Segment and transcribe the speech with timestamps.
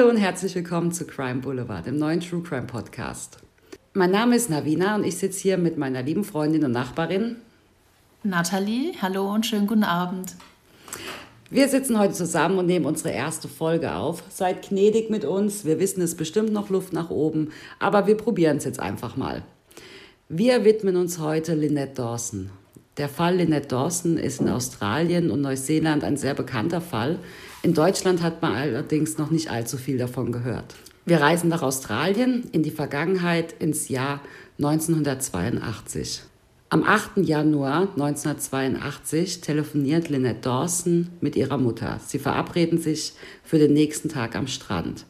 [0.00, 3.36] Hallo und herzlich willkommen zu Crime Boulevard, dem neuen True Crime Podcast.
[3.92, 7.36] Mein Name ist Navina und ich sitze hier mit meiner lieben Freundin und Nachbarin
[8.22, 8.94] Nathalie.
[9.02, 10.36] Hallo und schönen guten Abend.
[11.50, 14.22] Wir sitzen heute zusammen und nehmen unsere erste Folge auf.
[14.30, 15.66] Seid gnädig mit uns.
[15.66, 19.42] Wir wissen, es bestimmt noch Luft nach oben, aber wir probieren es jetzt einfach mal.
[20.30, 22.48] Wir widmen uns heute Lynette Dawson.
[22.96, 27.18] Der Fall Lynette Dawson ist in Australien und Neuseeland ein sehr bekannter Fall.
[27.62, 30.76] In Deutschland hat man allerdings noch nicht allzu viel davon gehört.
[31.04, 34.22] Wir reisen nach Australien in die Vergangenheit ins Jahr
[34.58, 36.22] 1982.
[36.70, 37.18] Am 8.
[37.18, 42.00] Januar 1982 telefoniert Lynette Dawson mit ihrer Mutter.
[42.06, 43.12] Sie verabreden sich
[43.44, 45.04] für den nächsten Tag am Strand.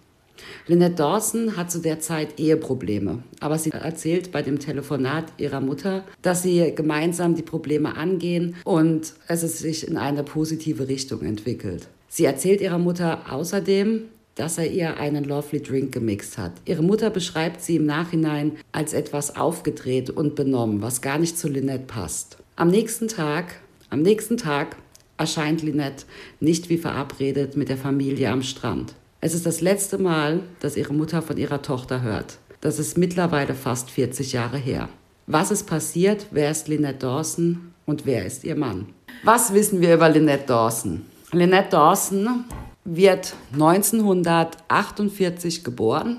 [0.66, 6.02] Lynette Dawson hat zu der Zeit Eheprobleme, aber sie erzählt bei dem Telefonat ihrer Mutter,
[6.22, 11.86] dass sie gemeinsam die Probleme angehen und es sich in eine positive Richtung entwickelt.
[12.12, 14.02] Sie erzählt ihrer Mutter außerdem,
[14.34, 16.52] dass er ihr einen Lovely Drink gemixt hat.
[16.64, 21.48] Ihre Mutter beschreibt sie im Nachhinein als etwas aufgedreht und benommen, was gar nicht zu
[21.48, 22.36] Lynette passt.
[22.56, 24.74] Am nächsten Tag, am nächsten Tag
[25.18, 26.04] erscheint Lynette
[26.40, 28.94] nicht wie verabredet mit der Familie am Strand.
[29.20, 32.38] Es ist das letzte Mal, dass ihre Mutter von ihrer Tochter hört.
[32.60, 34.88] Das ist mittlerweile fast 40 Jahre her.
[35.28, 36.26] Was ist passiert?
[36.32, 38.86] Wer ist Lynette Dawson und wer ist ihr Mann?
[39.22, 41.02] Was wissen wir über Lynette Dawson?
[41.32, 42.44] Lynette Dawson
[42.84, 46.16] wird 1948 geboren.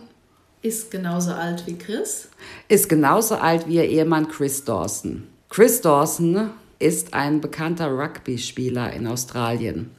[0.62, 2.30] Ist genauso alt wie Chris.
[2.70, 5.28] Ist genauso alt wie ihr Ehemann Chris Dawson.
[5.50, 9.92] Chris Dawson ist ein bekannter Rugby-Spieler in Australien.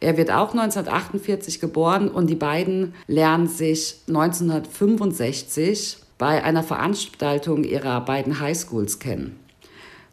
[0.00, 8.00] Er wird auch 1948 geboren und die beiden lernen sich 1965 bei einer Veranstaltung ihrer
[8.00, 9.38] beiden Highschools kennen.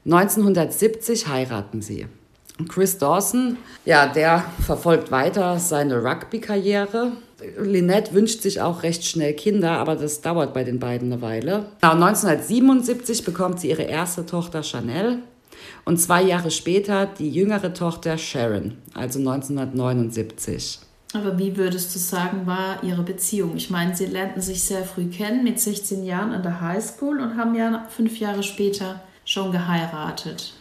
[0.06, 2.06] 1970 heiraten sie.
[2.70, 7.14] Chris Dawson, ja, der verfolgt weiter seine Rugby-Karriere.
[7.58, 11.66] Lynette wünscht sich auch recht schnell Kinder, aber das dauert bei den beiden eine Weile.
[11.82, 15.20] 1977 bekommt sie ihre erste Tochter Chanel
[15.84, 20.80] und zwei Jahre später die jüngere Tochter Sharon, also 1979.
[21.14, 23.56] Aber wie würdest du sagen, war ihre Beziehung?
[23.56, 27.38] Ich meine, sie lernten sich sehr früh kennen, mit 16 Jahren an der Highschool und
[27.38, 30.54] haben ja fünf Jahre später schon geheiratet.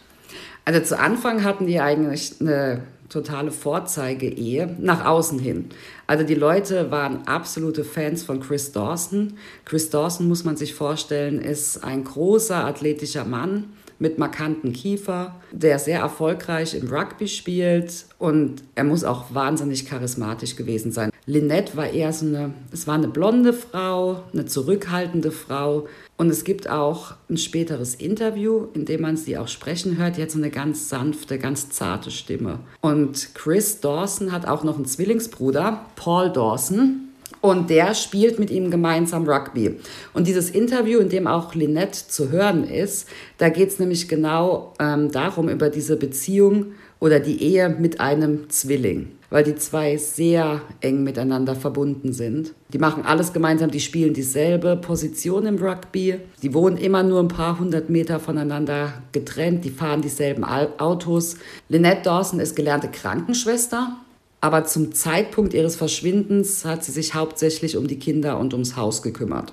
[0.65, 5.69] Also zu Anfang hatten die eigentlich eine totale Vorzeige-Ehe nach außen hin.
[6.07, 9.33] Also die Leute waren absolute Fans von Chris Dawson.
[9.65, 13.65] Chris Dawson, muss man sich vorstellen, ist ein großer athletischer Mann
[13.99, 20.55] mit markanten Kiefer, der sehr erfolgreich im Rugby spielt und er muss auch wahnsinnig charismatisch
[20.55, 21.09] gewesen sein.
[21.25, 26.43] Lynette war eher so eine, es war eine blonde Frau, eine zurückhaltende Frau, und es
[26.43, 30.15] gibt auch ein späteres Interview, in dem man sie auch sprechen hört.
[30.29, 32.59] So eine ganz sanfte, ganz zarte Stimme.
[32.81, 37.09] Und Chris Dawson hat auch noch einen Zwillingsbruder, Paul Dawson.
[37.41, 39.79] Und der spielt mit ihm gemeinsam Rugby.
[40.13, 44.73] Und dieses Interview, in dem auch Lynette zu hören ist, da geht es nämlich genau
[44.79, 46.67] ähm, darum, über diese Beziehung
[47.01, 52.53] oder die Ehe mit einem Zwilling weil die zwei sehr eng miteinander verbunden sind.
[52.71, 56.19] Die machen alles gemeinsam, die spielen dieselbe Position im Rugby.
[56.43, 61.37] Die wohnen immer nur ein paar hundert Meter voneinander getrennt, die fahren dieselben Autos.
[61.67, 63.97] Lynette Dawson ist gelernte Krankenschwester,
[64.39, 69.01] aber zum Zeitpunkt ihres Verschwindens hat sie sich hauptsächlich um die Kinder und ums Haus
[69.01, 69.51] gekümmert.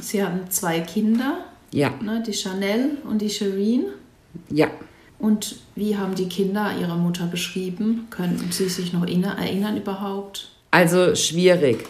[0.00, 1.44] Sie hatten zwei Kinder.
[1.70, 1.90] Ja.
[2.02, 3.88] Ne, die Chanel und die Shireen.
[4.48, 4.68] Ja.
[5.22, 8.08] Und wie haben die Kinder ihre Mutter beschrieben?
[8.10, 10.50] Könnten Sie sich noch erinnern überhaupt?
[10.72, 11.86] Also schwierig.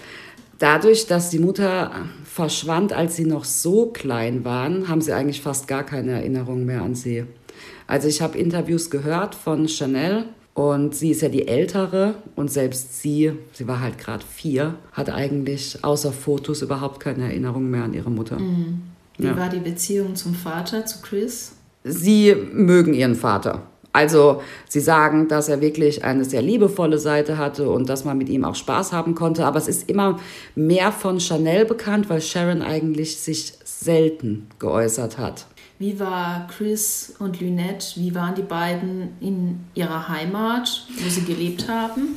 [0.58, 1.92] Dadurch, dass die Mutter
[2.24, 6.82] verschwand, als sie noch so klein waren, haben sie eigentlich fast gar keine Erinnerung mehr
[6.82, 7.24] an sie.
[7.86, 13.00] Also ich habe Interviews gehört von Chanel und sie ist ja die ältere und selbst
[13.00, 17.94] sie, sie war halt gerade vier, hat eigentlich außer Fotos überhaupt keine Erinnerung mehr an
[17.94, 18.38] ihre Mutter.
[18.38, 18.82] Mhm.
[19.16, 19.36] Wie ja.
[19.38, 21.52] war die Beziehung zum Vater, zu Chris?
[21.84, 23.62] Sie mögen ihren Vater.
[23.92, 28.30] Also sie sagen, dass er wirklich eine sehr liebevolle Seite hatte und dass man mit
[28.30, 29.44] ihm auch Spaß haben konnte.
[29.44, 30.18] Aber es ist immer
[30.54, 35.46] mehr von Chanel bekannt, weil Sharon eigentlich sich selten geäußert hat.
[35.82, 41.68] Wie war Chris und Lynette, wie waren die beiden in ihrer Heimat, wo sie gelebt
[41.68, 42.14] haben?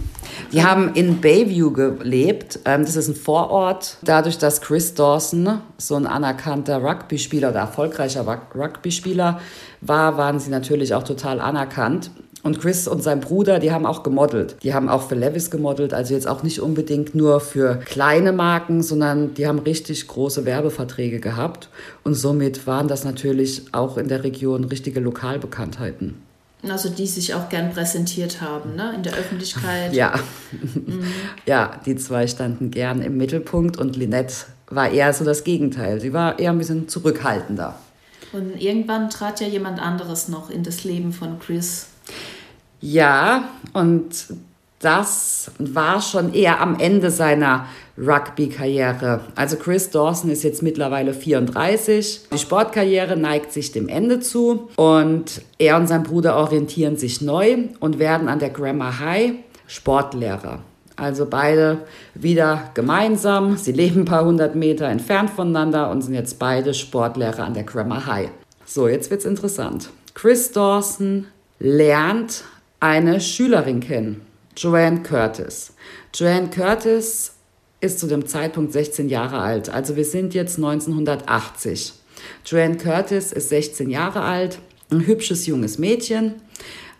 [0.51, 2.59] Die haben in Bayview gelebt.
[2.65, 3.97] Ähm, das ist ein Vorort.
[4.03, 9.39] Dadurch, dass Chris Dawson so ein anerkannter Rugby-Spieler oder erfolgreicher Rugby-Spieler
[9.81, 12.11] war, waren sie natürlich auch total anerkannt.
[12.45, 14.57] Und Chris und sein Bruder, die haben auch gemodelt.
[14.61, 18.83] Die haben auch für Levis gemodelt, also jetzt auch nicht unbedingt nur für kleine Marken,
[18.83, 21.69] sondern die haben richtig große Werbeverträge gehabt.
[22.03, 26.21] Und somit waren das natürlich auch in der Region richtige Lokalbekanntheiten.
[26.61, 28.93] Also die sich auch gern präsentiert haben, ne?
[28.95, 29.95] in der Öffentlichkeit.
[29.95, 30.13] Ja.
[30.51, 31.03] Mhm.
[31.47, 34.35] ja, die zwei standen gern im Mittelpunkt und Lynette
[34.69, 35.99] war eher so das Gegenteil.
[35.99, 37.73] Sie war eher ein bisschen zurückhaltender.
[38.33, 41.87] Und irgendwann trat ja jemand anderes noch in das Leben von Chris.
[42.81, 44.27] Ja, und
[44.79, 47.65] das war schon eher am Ende seiner
[47.97, 49.21] Rugby-Karriere.
[49.35, 52.27] Also Chris Dawson ist jetzt mittlerweile 34.
[52.31, 57.57] Die Sportkarriere neigt sich dem Ende zu und er und sein Bruder orientieren sich neu
[57.79, 59.33] und werden an der Grammar High
[59.67, 60.59] Sportlehrer.
[60.97, 61.79] Also beide
[62.13, 63.57] wieder gemeinsam.
[63.57, 67.63] Sie leben ein paar hundert Meter entfernt voneinander und sind jetzt beide Sportlehrer an der
[67.63, 68.29] Grammar High.
[68.65, 69.89] So, jetzt wird's interessant.
[70.13, 71.27] Chris Dawson
[71.59, 72.43] lernt
[72.85, 74.21] eine Schülerin kennen,
[74.55, 75.73] Joanne Curtis.
[76.13, 77.33] Joanne Curtis
[77.81, 79.69] ist zu dem Zeitpunkt 16 Jahre alt.
[79.69, 81.93] Also wir sind jetzt 1980.
[82.45, 84.59] Joanne Curtis ist 16 Jahre alt,
[84.91, 86.35] ein hübsches junges Mädchen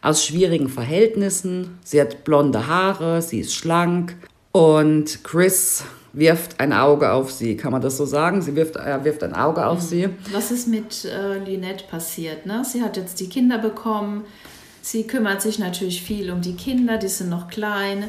[0.02, 1.78] aus schwierigen Verhältnissen.
[1.84, 4.16] Sie hat blonde Haare, sie ist schlank
[4.54, 5.84] und Chris
[6.14, 7.58] wirft ein Auge auf sie.
[7.58, 8.42] Kann man das so sagen?
[8.42, 9.86] Sie wirft, er wirft ein Auge auf mhm.
[9.86, 10.10] sie.
[10.34, 12.48] Was ist mit äh, Lynette passiert?
[12.48, 12.64] Ne?
[12.66, 14.24] Sie hat jetzt die Kinder bekommen.
[14.86, 18.04] Sie kümmert sich natürlich viel um die Kinder, die sind noch klein.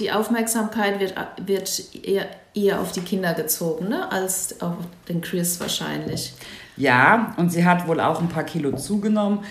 [0.00, 1.14] Die Aufmerksamkeit wird,
[1.46, 4.10] wird eher, eher auf die Kinder gezogen, ne?
[4.10, 4.74] als auf
[5.08, 6.34] den Chris wahrscheinlich.
[6.76, 9.44] Ja, und sie hat wohl auch ein paar Kilo zugenommen,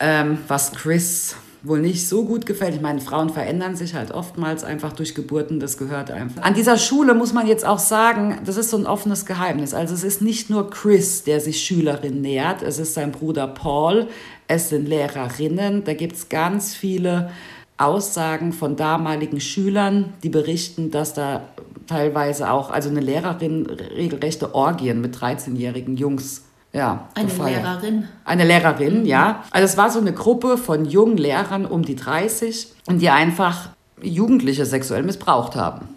[0.00, 2.74] ähm, was Chris wohl nicht so gut gefällt.
[2.74, 6.42] Ich meine, Frauen verändern sich halt oftmals einfach durch Geburten, das gehört einfach.
[6.42, 9.72] An dieser Schule muss man jetzt auch sagen, das ist so ein offenes Geheimnis.
[9.72, 14.08] Also es ist nicht nur Chris, der sich Schülerin nähert, es ist sein Bruder Paul,
[14.48, 17.30] es sind Lehrerinnen, da gibt es ganz viele
[17.76, 21.42] Aussagen von damaligen Schülern, die berichten, dass da
[21.86, 27.62] teilweise auch, also eine Lehrerin regelrechte Orgien mit 13-jährigen Jungs ja, eine gefeiert.
[27.62, 28.08] Lehrerin.
[28.24, 29.06] Eine Lehrerin, mhm.
[29.06, 29.44] ja.
[29.52, 33.68] Also es war so eine Gruppe von jungen Lehrern um die 30 und die einfach
[34.02, 35.88] Jugendliche sexuell missbraucht haben.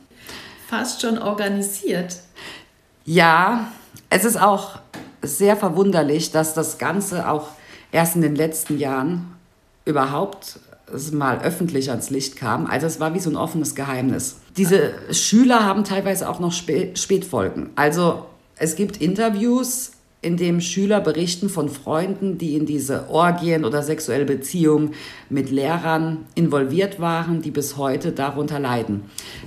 [0.68, 2.18] Fast schon organisiert.
[3.06, 3.72] Ja,
[4.10, 4.80] es ist auch
[5.24, 7.48] sehr verwunderlich, dass das Ganze auch
[7.92, 9.36] erst in den letzten Jahren
[9.86, 10.60] überhaupt
[11.12, 12.66] mal öffentlich ans Licht kam.
[12.66, 14.38] Also es war wie so ein offenes Geheimnis.
[14.56, 17.72] Diese Schüler haben teilweise auch noch Spätfolgen.
[17.76, 18.26] Also
[18.58, 24.26] es gibt Interviews in dem Schüler berichten von Freunden, die in diese Orgien oder sexuelle
[24.26, 24.96] Beziehungen
[25.30, 29.04] mit Lehrern involviert waren, die bis heute darunter leiden.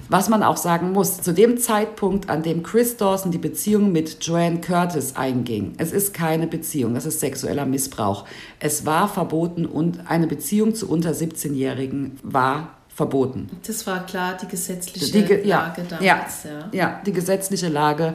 [0.08, 4.24] Was man auch sagen muss, zu dem Zeitpunkt, an dem Chris Dawson die Beziehung mit
[4.24, 8.24] Joanne Curtis einging, es ist keine Beziehung, es ist sexueller Missbrauch.
[8.60, 13.50] Es war verboten und eine Beziehung zu unter 17-Jährigen war verboten.
[13.66, 16.44] Das war klar die gesetzliche die, ja, Lage damals.
[16.44, 16.68] Ja, ja.
[16.72, 18.14] ja, die gesetzliche Lage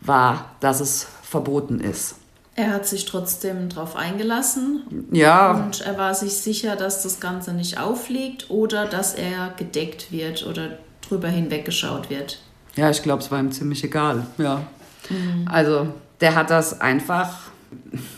[0.00, 2.14] war, dass es verboten ist.
[2.54, 5.06] Er hat sich trotzdem darauf eingelassen.
[5.12, 5.52] Ja.
[5.52, 10.44] Und er war sich sicher, dass das Ganze nicht auffliegt oder dass er gedeckt wird
[10.44, 10.78] oder
[11.08, 12.40] drüber hinweggeschaut wird.
[12.74, 14.26] Ja, ich glaube, es war ihm ziemlich egal.
[14.38, 14.66] Ja.
[15.08, 15.46] Mhm.
[15.48, 15.88] Also,
[16.20, 17.48] der hat das einfach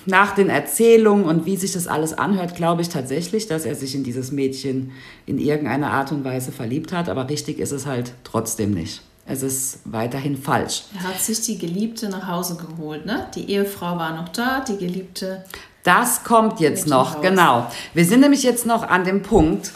[0.06, 3.94] nach den Erzählungen und wie sich das alles anhört, glaube ich tatsächlich, dass er sich
[3.94, 4.92] in dieses Mädchen
[5.26, 7.08] in irgendeiner Art und Weise verliebt hat.
[7.08, 9.02] Aber richtig ist es halt trotzdem nicht.
[9.30, 10.82] Es ist weiterhin falsch.
[10.92, 13.28] Er hat sich die Geliebte nach Hause geholt, ne?
[13.36, 15.44] Die Ehefrau war noch da, die Geliebte.
[15.84, 17.70] Das kommt jetzt noch, genau.
[17.94, 19.70] Wir sind nämlich jetzt noch an dem Punkt,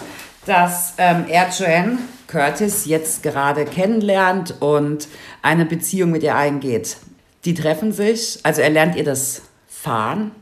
[0.44, 5.06] dass ähm, er Joanne Curtis jetzt gerade kennenlernt und
[5.40, 6.96] eine Beziehung mit ihr eingeht.
[7.44, 10.32] Die treffen sich, also er lernt ihr das Fahren,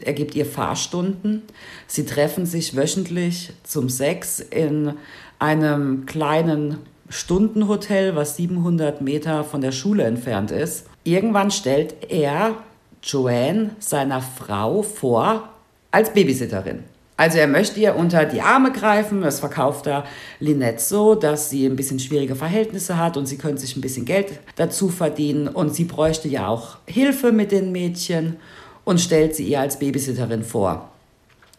[0.00, 1.42] er gibt ihr Fahrstunden.
[1.88, 4.94] Sie treffen sich wöchentlich zum Sex in
[5.40, 6.78] einem kleinen
[7.12, 10.86] Stundenhotel, was 700 Meter von der Schule entfernt ist.
[11.04, 12.54] Irgendwann stellt er
[13.02, 15.50] Joanne seiner Frau vor
[15.90, 16.84] als Babysitterin.
[17.18, 20.04] Also er möchte ihr unter die Arme greifen, das verkauft er
[20.40, 24.06] Lynette so, dass sie ein bisschen schwierige Verhältnisse hat und sie könnte sich ein bisschen
[24.06, 28.36] Geld dazu verdienen und sie bräuchte ja auch Hilfe mit den Mädchen
[28.84, 30.90] und stellt sie ihr als Babysitterin vor.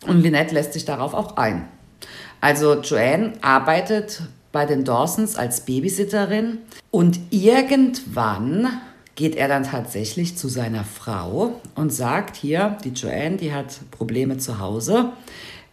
[0.07, 1.67] Und Lynette lässt sich darauf auch ein.
[2.41, 6.59] Also Joanne arbeitet bei den Dawsons als Babysitterin
[6.91, 8.69] und irgendwann
[9.15, 14.37] geht er dann tatsächlich zu seiner Frau und sagt, hier, die Joanne, die hat Probleme
[14.37, 15.11] zu Hause.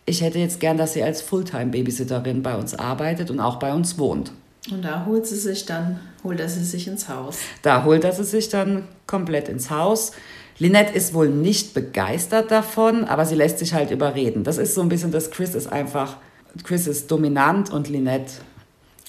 [0.06, 3.98] Ich hätte jetzt gern, dass sie als Fulltime-Babysitterin bei uns arbeitet und auch bei uns
[3.98, 4.32] wohnt.
[4.70, 7.38] Und da holt sie sich dann, holt er sie sich ins Haus.
[7.62, 10.12] Da holt er sie sich dann komplett ins Haus.
[10.58, 14.44] Lynette ist wohl nicht begeistert davon, aber sie lässt sich halt überreden.
[14.44, 16.16] Das ist so ein bisschen, dass Chris ist einfach,
[16.64, 18.32] Chris ist dominant und Lynette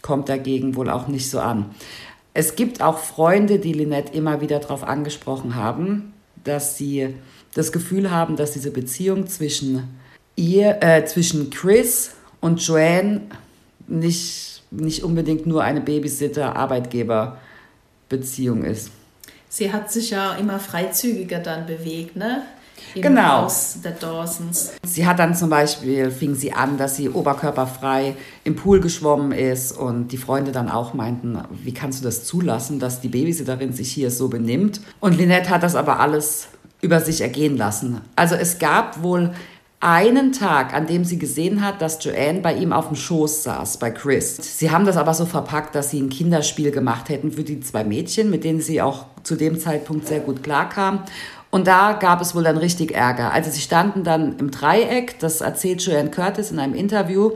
[0.02, 1.76] kommt dagegen wohl auch nicht so an.
[2.34, 7.16] Es gibt auch Freunde, die Lynette immer wieder darauf angesprochen haben, dass sie
[7.54, 9.88] das Gefühl haben, dass diese Beziehung zwischen
[10.36, 13.22] ihr, äh, zwischen Chris und Joanne
[13.88, 18.92] nicht, nicht unbedingt nur eine Babysitter-Arbeitgeber-Beziehung ist.
[19.50, 22.44] Sie hat sich ja immer freizügiger dann bewegt, ne?
[22.96, 23.44] Genau.
[23.44, 24.72] Haus der Dawsons.
[24.86, 29.72] Sie hat dann zum Beispiel, fing sie an, dass sie oberkörperfrei im Pool geschwommen ist
[29.72, 33.92] und die Freunde dann auch meinten, wie kannst du das zulassen, dass die Babysitterin sich
[33.92, 34.82] hier so benimmt?
[35.00, 36.48] Und Lynette hat das aber alles
[36.82, 38.02] über sich ergehen lassen.
[38.16, 39.32] Also es gab wohl
[39.82, 43.78] einen Tag, an dem sie gesehen hat, dass Joanne bei ihm auf dem Schoß saß,
[43.78, 44.38] bei Chris.
[44.60, 47.84] Sie haben das aber so verpackt, dass sie ein Kinderspiel gemacht hätten für die zwei
[47.84, 51.00] Mädchen, mit denen sie auch zu dem Zeitpunkt sehr gut klarkam.
[51.52, 53.32] Und da gab es wohl dann richtig Ärger.
[53.32, 57.34] Also sie standen dann im Dreieck, das erzählt Joanne Curtis in einem Interview.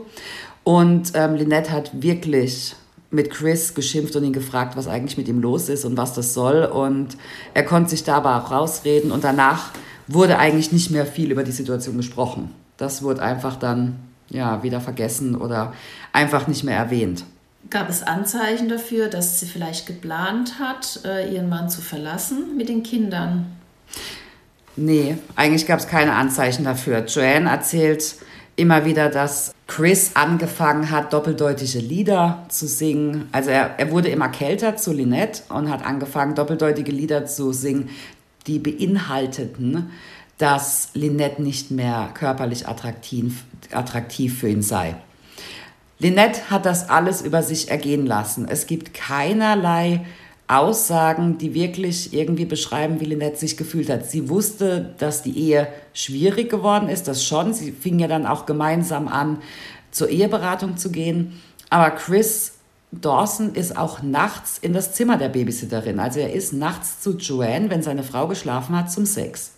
[0.64, 2.74] Und ähm, Lynette hat wirklich
[3.10, 6.34] mit Chris geschimpft und ihn gefragt, was eigentlich mit ihm los ist und was das
[6.34, 6.64] soll.
[6.64, 7.16] Und
[7.54, 9.12] er konnte sich da aber auch rausreden.
[9.12, 9.70] Und danach
[10.08, 12.50] wurde eigentlich nicht mehr viel über die Situation gesprochen.
[12.78, 13.96] Das wurde einfach dann
[14.28, 15.72] ja, wieder vergessen oder
[16.12, 17.24] einfach nicht mehr erwähnt.
[17.68, 22.68] Gab es Anzeichen dafür, dass sie vielleicht geplant hat, äh, ihren Mann zu verlassen mit
[22.68, 23.55] den Kindern?
[24.76, 27.04] Nee, eigentlich gab es keine Anzeichen dafür.
[27.06, 28.16] Joanne erzählt
[28.56, 33.28] immer wieder, dass Chris angefangen hat, doppeldeutige Lieder zu singen.
[33.32, 37.90] Also er, er wurde immer kälter zu Lynette und hat angefangen, doppeldeutige Lieder zu singen,
[38.46, 39.90] die beinhalteten,
[40.38, 44.96] dass Lynette nicht mehr körperlich attraktiv, attraktiv für ihn sei.
[45.98, 48.46] Lynette hat das alles über sich ergehen lassen.
[48.48, 50.04] Es gibt keinerlei
[50.48, 54.06] Aussagen, die wirklich irgendwie beschreiben, wie Lynette sich gefühlt hat.
[54.06, 57.52] Sie wusste, dass die Ehe schwierig geworden ist, das schon.
[57.52, 59.38] Sie fing ja dann auch gemeinsam an,
[59.90, 61.40] zur Eheberatung zu gehen.
[61.68, 62.52] Aber Chris
[62.92, 65.98] Dawson ist auch nachts in das Zimmer der Babysitterin.
[65.98, 69.52] Also er ist nachts zu Joanne, wenn seine Frau geschlafen hat, zum Sex.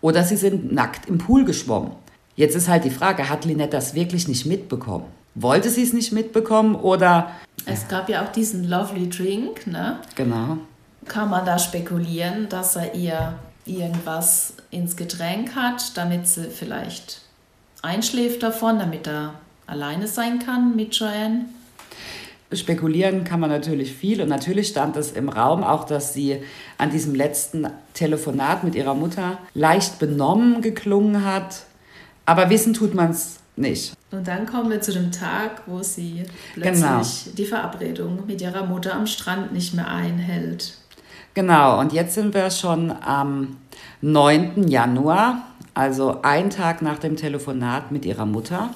[0.00, 1.92] Oder sie sind nackt im Pool geschwommen.
[2.36, 5.06] Jetzt ist halt die Frage, hat Lynette das wirklich nicht mitbekommen?
[5.34, 7.30] Wollte sie es nicht mitbekommen oder...
[7.66, 10.00] Es gab ja auch diesen Lovely Drink, ne?
[10.16, 10.58] Genau.
[11.06, 13.34] Kann man da spekulieren, dass er ihr
[13.66, 17.22] irgendwas ins Getränk hat, damit sie vielleicht
[17.82, 19.34] einschläft davon, damit er
[19.66, 21.46] alleine sein kann mit Joanne?
[22.52, 26.42] Spekulieren kann man natürlich viel und natürlich stand es im Raum auch, dass sie
[26.78, 31.62] an diesem letzten Telefonat mit ihrer Mutter leicht benommen geklungen hat.
[32.26, 33.94] Aber wissen tut man es nicht.
[34.12, 36.24] Und dann kommen wir zu dem Tag, wo sie
[36.54, 37.02] plötzlich Genau.
[37.36, 40.74] die Verabredung mit ihrer Mutter am Strand nicht mehr einhält.
[41.34, 43.56] Genau, und jetzt sind wir schon am
[44.02, 44.66] 9.
[44.66, 45.42] Januar,
[45.74, 48.70] also ein Tag nach dem Telefonat mit ihrer Mutter.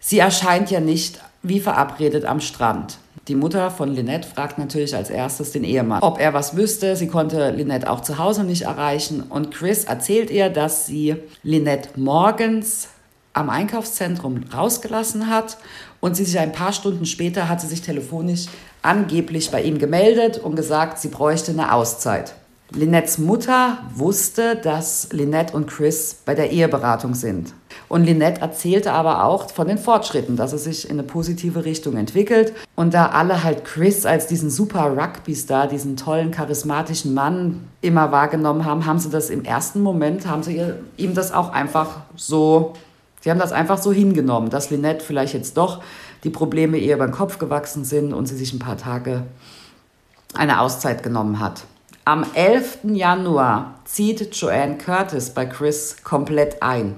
[0.00, 2.98] Sie erscheint ja nicht wie verabredet am Strand.
[3.28, 6.96] Die Mutter von Lynette fragt natürlich als erstes den Ehemann, ob er was wüsste.
[6.96, 9.22] Sie konnte Lynette auch zu Hause nicht erreichen.
[9.22, 12.88] Und Chris erzählt ihr, dass sie Lynette morgens
[13.32, 15.58] am Einkaufszentrum rausgelassen hat
[16.00, 18.46] und sie sich ein paar Stunden später hat sie sich telefonisch
[18.82, 22.34] angeblich bei ihm gemeldet und gesagt, sie bräuchte eine Auszeit.
[22.72, 27.52] Linettes Mutter wusste, dass Lynette und Chris bei der Eheberatung sind.
[27.88, 31.96] Und Lynette erzählte aber auch von den Fortschritten, dass es sich in eine positive Richtung
[31.96, 32.52] entwickelt.
[32.76, 38.64] Und da alle halt Chris als diesen super Rugby-Star, diesen tollen, charismatischen Mann immer wahrgenommen
[38.64, 40.62] haben, haben sie das im ersten Moment, haben sie
[40.96, 42.74] ihm das auch einfach so,
[43.20, 45.82] sie haben das einfach so hingenommen, dass Lynette vielleicht jetzt doch
[46.24, 49.24] die Probleme ihr über den Kopf gewachsen sind und sie sich ein paar Tage
[50.34, 51.62] eine Auszeit genommen hat.
[52.04, 52.78] Am 11.
[52.84, 56.96] Januar zieht Joanne Curtis bei Chris komplett ein.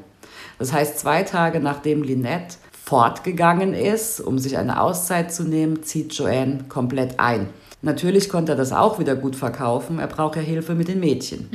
[0.58, 6.12] Das heißt, zwei Tage nachdem Lynette fortgegangen ist, um sich eine Auszeit zu nehmen, zieht
[6.12, 7.48] Joanne komplett ein.
[7.84, 9.98] Natürlich konnte er das auch wieder gut verkaufen.
[9.98, 11.48] Er braucht ja Hilfe mit den Mädchen.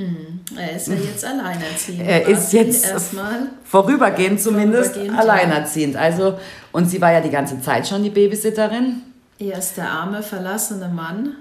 [0.58, 2.02] Er ist ja jetzt alleinerziehend.
[2.06, 3.48] Er ist jetzt erstmal.
[3.64, 5.96] vorübergehend zumindest Vorübergehend, alleinerziehend.
[5.96, 6.38] Also,
[6.74, 9.04] und sie war ja die ganze Zeit schon die Babysitterin.
[9.40, 11.36] Er ist der arme, verlassene Mann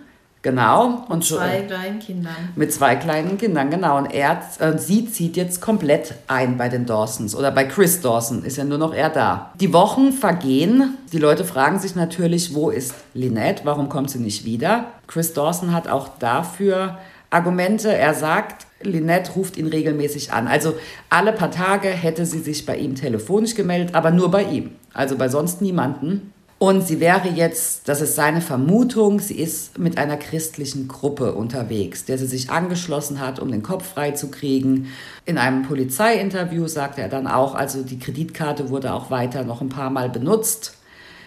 [0.47, 1.03] Genau.
[1.09, 2.37] Und mit zwei Jo- kleinen Kindern.
[2.55, 3.99] Mit zwei kleinen Kindern, genau.
[3.99, 8.45] Und er, äh, sie zieht jetzt komplett ein bei den Dawsons oder bei Chris Dawson,
[8.45, 9.51] ist ja nur noch er da.
[9.59, 10.97] Die Wochen vergehen.
[11.13, 13.63] Die Leute fragen sich natürlich, wo ist Lynette?
[13.65, 14.85] Warum kommt sie nicht wieder?
[15.09, 16.97] Chris Dawson hat auch dafür
[17.31, 17.93] Argumente.
[17.93, 20.47] Er sagt, Lynette ruft ihn regelmäßig an.
[20.47, 20.75] Also
[21.11, 24.71] alle paar Tage hätte sie sich bei ihm telefonisch gemeldet, aber nur bei ihm.
[24.95, 26.33] Also bei sonst niemanden.
[26.59, 32.07] Und sie wäre jetzt, das ist seine Vermutung, sie ist mit einer christlichen Gruppe unterwegs,
[32.07, 34.91] der sie sich angeschlossen hat, um den Kopf frei zu kriegen.
[35.27, 39.69] In einem Polizeiinterview sagte er dann auch, also die Kreditkarte wurde auch weiter noch ein
[39.69, 40.79] paar Mal benutzt.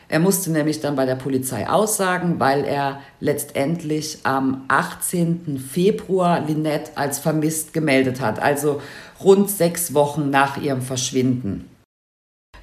[0.07, 5.59] Er musste nämlich dann bei der Polizei aussagen, weil er letztendlich am 18.
[5.59, 8.81] Februar Lynette als vermisst gemeldet hat, also
[9.23, 11.69] rund sechs Wochen nach ihrem Verschwinden.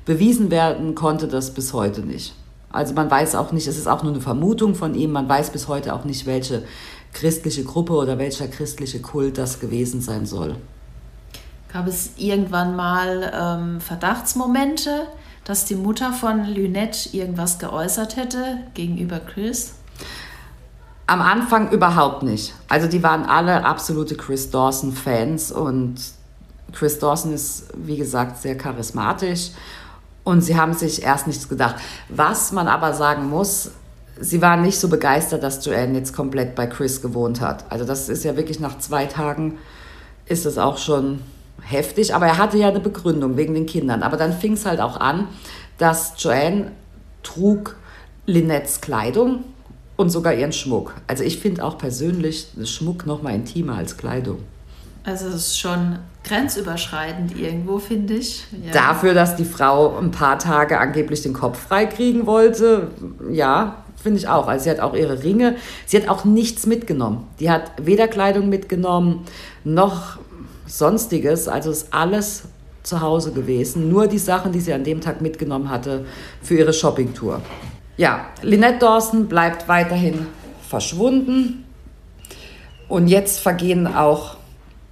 [0.04, 2.34] bewiesen werden konnte das bis heute nicht.
[2.76, 5.48] Also man weiß auch nicht, es ist auch nur eine Vermutung von ihm, man weiß
[5.48, 6.62] bis heute auch nicht, welche
[7.14, 10.56] christliche Gruppe oder welcher christliche Kult das gewesen sein soll.
[11.72, 15.06] Gab es irgendwann mal ähm, Verdachtsmomente,
[15.44, 19.72] dass die Mutter von Lynette irgendwas geäußert hätte gegenüber Chris?
[21.06, 22.52] Am Anfang überhaupt nicht.
[22.68, 25.94] Also die waren alle absolute Chris Dawson-Fans und
[26.72, 29.52] Chris Dawson ist, wie gesagt, sehr charismatisch
[30.26, 31.76] und sie haben sich erst nichts gedacht.
[32.08, 33.70] Was man aber sagen muss,
[34.20, 37.64] sie waren nicht so begeistert, dass Joanne jetzt komplett bei Chris gewohnt hat.
[37.70, 39.58] Also das ist ja wirklich nach zwei Tagen
[40.26, 41.20] ist es auch schon
[41.62, 42.12] heftig.
[42.12, 44.02] Aber er hatte ja eine Begründung wegen den Kindern.
[44.02, 45.28] Aber dann fing es halt auch an,
[45.78, 46.72] dass Joanne
[47.22, 47.76] trug
[48.26, 49.44] Linettes Kleidung
[49.94, 50.94] und sogar ihren Schmuck.
[51.06, 54.40] Also ich finde auch persönlich Schmuck noch mal intimer als Kleidung.
[55.06, 58.44] Also es ist schon grenzüberschreitend irgendwo, finde ich.
[58.64, 58.72] Ja.
[58.72, 62.88] Dafür, dass die Frau ein paar Tage angeblich den Kopf freikriegen wollte,
[63.30, 64.48] ja, finde ich auch.
[64.48, 65.54] Also sie hat auch ihre Ringe.
[65.86, 67.28] Sie hat auch nichts mitgenommen.
[67.38, 69.24] Die hat weder Kleidung mitgenommen,
[69.62, 70.18] noch
[70.66, 71.46] sonstiges.
[71.46, 72.42] Also ist alles
[72.82, 73.88] zu Hause gewesen.
[73.88, 76.04] Nur die Sachen, die sie an dem Tag mitgenommen hatte
[76.42, 77.42] für ihre Shoppingtour.
[77.96, 80.26] Ja, Lynette Dawson bleibt weiterhin
[80.68, 81.64] verschwunden.
[82.88, 84.36] Und jetzt vergehen auch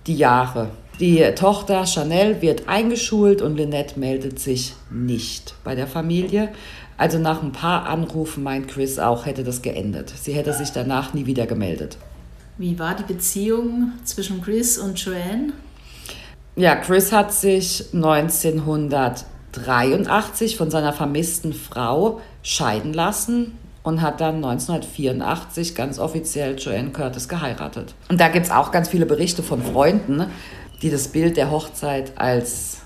[0.06, 0.70] die Jahre.
[1.00, 6.50] Die Tochter Chanel wird eingeschult und Lynette meldet sich nicht bei der Familie.
[6.96, 10.10] Also nach ein paar Anrufen meint Chris auch, hätte das geendet.
[10.10, 11.98] Sie hätte sich danach nie wieder gemeldet.
[12.56, 15.54] Wie war die Beziehung zwischen Chris und Joanne?
[16.54, 25.74] Ja, Chris hat sich 1983 von seiner vermissten Frau scheiden lassen und hat dann 1984
[25.76, 27.94] ganz offiziell Joanne Curtis geheiratet.
[28.08, 30.26] Und da gibt es auch ganz viele Berichte von Freunden,
[30.82, 32.78] die das Bild der Hochzeit als,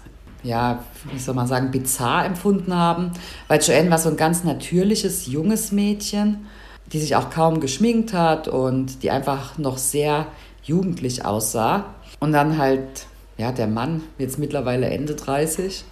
[0.43, 3.13] ja, wie soll man sagen, bizarr empfunden haben,
[3.47, 6.47] weil Joanne war so ein ganz natürliches, junges Mädchen,
[6.93, 10.27] die sich auch kaum geschminkt hat und die einfach noch sehr
[10.65, 11.95] jugendlich aussah.
[12.19, 13.07] Und dann halt,
[13.37, 15.85] ja, der Mann, jetzt mittlerweile Ende 30,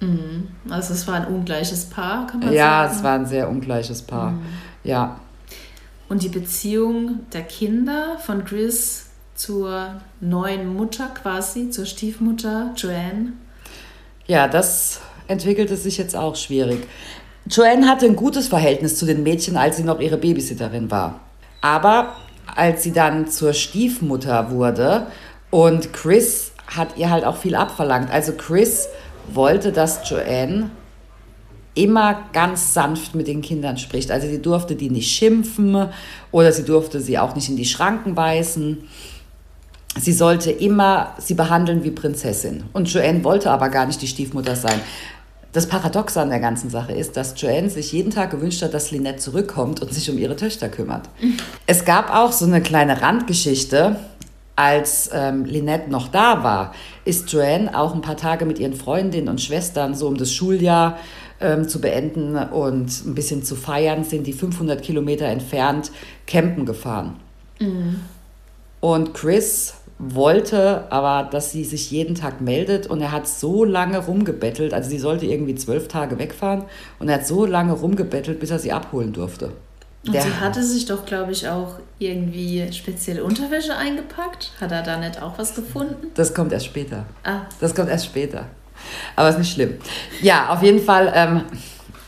[0.00, 0.48] Mhm.
[0.68, 2.92] Also es war ein ungleiches Paar, kann man ja, sagen.
[2.92, 4.32] Ja, es war ein sehr ungleiches Paar.
[4.32, 4.42] Mhm.
[4.84, 5.20] Ja.
[6.08, 13.32] Und die Beziehung der Kinder von Chris zur neuen Mutter quasi, zur Stiefmutter Joanne?
[14.26, 16.86] Ja, das entwickelte sich jetzt auch schwierig.
[17.46, 21.20] Joanne hatte ein gutes Verhältnis zu den Mädchen, als sie noch ihre Babysitterin war.
[21.60, 22.16] Aber
[22.54, 25.06] als sie dann zur Stiefmutter wurde
[25.50, 28.10] und Chris hat ihr halt auch viel abverlangt.
[28.10, 28.88] Also Chris
[29.32, 30.70] wollte, dass Joanne
[31.74, 34.10] immer ganz sanft mit den Kindern spricht.
[34.10, 35.88] Also sie durfte die nicht schimpfen
[36.32, 38.88] oder sie durfte sie auch nicht in die Schranken weisen.
[39.98, 42.64] Sie sollte immer sie behandeln wie Prinzessin.
[42.72, 44.80] Und Joanne wollte aber gar nicht die Stiefmutter sein.
[45.52, 48.90] Das Paradoxe an der ganzen Sache ist, dass Joanne sich jeden Tag gewünscht hat, dass
[48.90, 51.08] Lynette zurückkommt und sich um ihre Töchter kümmert.
[51.66, 53.96] Es gab auch so eine kleine Randgeschichte
[54.56, 59.28] als ähm, Lynette noch da war, ist Joanne auch ein paar Tage mit ihren Freundinnen
[59.28, 60.98] und Schwestern, so um das Schuljahr
[61.40, 65.92] ähm, zu beenden und ein bisschen zu feiern, sind die 500 Kilometer entfernt
[66.26, 67.16] campen gefahren.
[67.60, 68.00] Mhm.
[68.80, 73.98] Und Chris wollte aber, dass sie sich jeden Tag meldet und er hat so lange
[73.98, 76.64] rumgebettelt, also sie sollte irgendwie zwölf Tage wegfahren
[76.98, 79.52] und er hat so lange rumgebettelt, bis er sie abholen durfte.
[80.06, 84.52] Und sie hatte sich doch, glaube ich, auch irgendwie spezielle Unterwäsche eingepackt.
[84.60, 86.08] Hat er da nicht auch was gefunden?
[86.14, 87.06] Das kommt erst später.
[87.24, 87.40] Ah.
[87.60, 88.46] Das kommt erst später.
[89.16, 89.74] Aber ist nicht schlimm.
[90.22, 91.42] Ja, auf jeden Fall, ähm,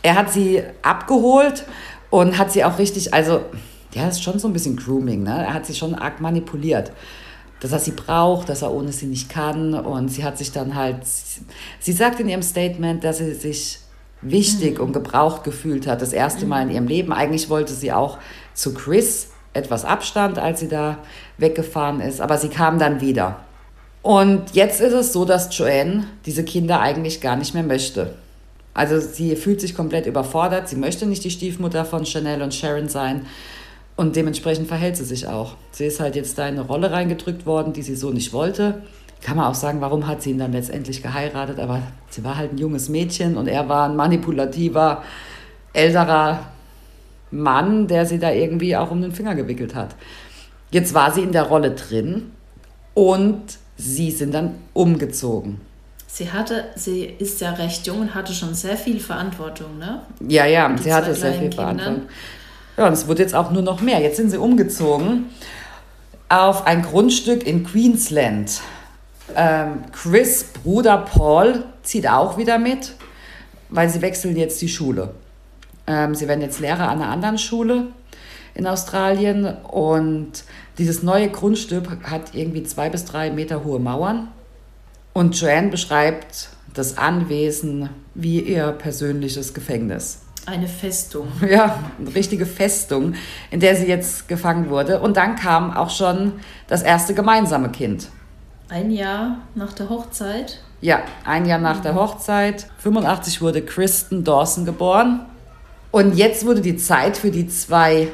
[0.02, 1.64] er hat sie abgeholt
[2.10, 3.40] und hat sie auch richtig, also,
[3.94, 5.44] ja, das ist schon so ein bisschen Grooming, ne?
[5.46, 6.92] Er hat sie schon arg manipuliert.
[7.60, 9.74] Dass er sie braucht, dass er ohne sie nicht kann.
[9.74, 10.98] Und sie hat sich dann halt,
[11.80, 13.80] sie sagt in ihrem Statement, dass sie sich
[14.20, 14.84] wichtig mhm.
[14.84, 17.12] und gebraucht gefühlt hat, das erste Mal in ihrem Leben.
[17.12, 18.18] Eigentlich wollte sie auch
[18.54, 20.98] zu Chris etwas Abstand, als sie da
[21.38, 23.40] weggefahren ist, aber sie kam dann wieder.
[24.02, 28.14] Und jetzt ist es so, dass Joanne diese Kinder eigentlich gar nicht mehr möchte.
[28.74, 32.88] Also sie fühlt sich komplett überfordert, sie möchte nicht die Stiefmutter von Chanel und Sharon
[32.88, 33.26] sein
[33.96, 35.56] und dementsprechend verhält sie sich auch.
[35.72, 38.82] Sie ist halt jetzt da in eine Rolle reingedrückt worden, die sie so nicht wollte
[39.22, 42.52] kann man auch sagen, warum hat sie ihn dann letztendlich geheiratet, aber sie war halt
[42.52, 45.02] ein junges Mädchen und er war ein manipulativer,
[45.72, 46.40] älterer
[47.30, 49.94] Mann, der sie da irgendwie auch um den Finger gewickelt hat.
[50.70, 52.30] Jetzt war sie in der Rolle drin
[52.94, 55.60] und sie sind dann umgezogen.
[56.06, 60.02] Sie hatte, sie ist ja recht jung und hatte schon sehr viel Verantwortung, ne?
[60.26, 61.78] Ja, ja, sie hatte sehr viel Kindern.
[61.78, 62.08] Verantwortung.
[62.76, 64.00] Ja, und es wurde jetzt auch nur noch mehr.
[64.00, 65.26] Jetzt sind sie umgezogen
[66.28, 68.60] auf ein Grundstück in Queensland.
[69.36, 72.94] Ähm, Chris Bruder Paul zieht auch wieder mit.
[73.70, 75.10] weil sie wechseln jetzt die Schule.
[75.86, 77.88] Ähm, sie werden jetzt Lehrer an einer anderen Schule
[78.54, 80.44] in Australien und
[80.78, 84.28] dieses neue Grundstück hat irgendwie zwei bis drei Meter hohe Mauern.
[85.12, 90.20] Und Joanne beschreibt das Anwesen wie ihr persönliches Gefängnis.
[90.46, 91.28] Eine Festung.
[91.48, 93.14] Ja, eine richtige Festung,
[93.50, 95.00] in der sie jetzt gefangen wurde.
[95.00, 96.34] Und dann kam auch schon
[96.68, 98.08] das erste gemeinsame Kind.
[98.70, 100.60] Ein Jahr nach der Hochzeit?
[100.82, 102.66] Ja, ein Jahr nach der Hochzeit.
[102.78, 105.24] 85 wurde Kristen Dawson geboren.
[105.90, 108.08] Und jetzt wurde die Zeit für die zwei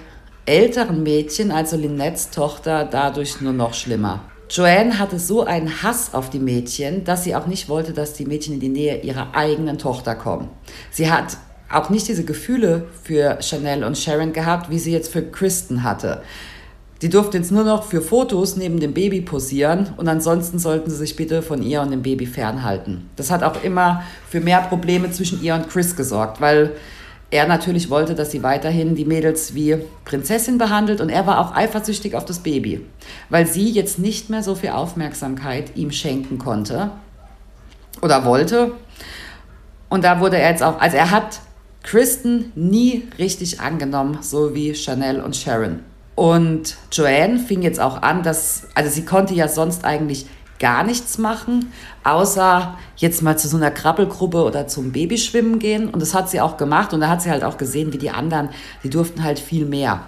[0.46, 4.20] älteren Mädchen, also Linettes Tochter, dadurch nur noch schlimmer.
[4.48, 8.24] Joanne hatte so einen Hass auf die Mädchen, dass sie auch nicht wollte, dass die
[8.24, 10.50] Mädchen in die Nähe ihrer eigenen Tochter kommen.
[10.92, 11.36] Sie hat
[11.68, 16.22] auch nicht diese Gefühle für Chanel und Sharon gehabt, wie sie jetzt für Kristen hatte.
[17.04, 20.96] Die durften jetzt nur noch für Fotos neben dem Baby posieren und ansonsten sollten sie
[20.96, 23.10] sich bitte von ihr und dem Baby fernhalten.
[23.16, 26.70] Das hat auch immer für mehr Probleme zwischen ihr und Chris gesorgt, weil
[27.30, 31.54] er natürlich wollte, dass sie weiterhin die Mädels wie Prinzessin behandelt und er war auch
[31.54, 32.86] eifersüchtig auf das Baby,
[33.28, 36.90] weil sie jetzt nicht mehr so viel Aufmerksamkeit ihm schenken konnte
[38.00, 38.72] oder wollte.
[39.90, 41.40] Und da wurde er jetzt auch, also er hat
[41.82, 45.80] Kristen nie richtig angenommen, so wie Chanel und Sharon.
[46.14, 50.26] Und Joanne fing jetzt auch an, dass, also sie konnte ja sonst eigentlich
[50.60, 51.72] gar nichts machen,
[52.04, 55.88] außer jetzt mal zu so einer Krabbelgruppe oder zum Babyschwimmen gehen.
[55.88, 56.92] Und das hat sie auch gemacht.
[56.92, 58.50] Und da hat sie halt auch gesehen, wie die anderen,
[58.82, 60.00] die durften halt viel mehr.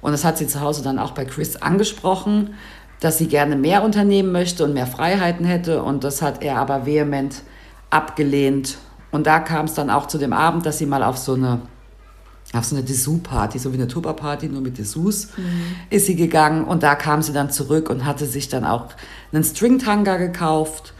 [0.00, 2.54] Und das hat sie zu Hause dann auch bei Chris angesprochen,
[3.00, 5.82] dass sie gerne mehr unternehmen möchte und mehr Freiheiten hätte.
[5.82, 7.42] Und das hat er aber vehement
[7.90, 8.78] abgelehnt.
[9.10, 11.60] Und da kam es dann auch zu dem Abend, dass sie mal auf so eine
[12.52, 15.76] auf so eine Dessous-Party, so wie eine Tupper-Party, nur mit Dessous, mhm.
[15.90, 18.86] ist sie gegangen und da kam sie dann zurück und hatte sich dann auch
[19.32, 20.94] einen Stringtanga gekauft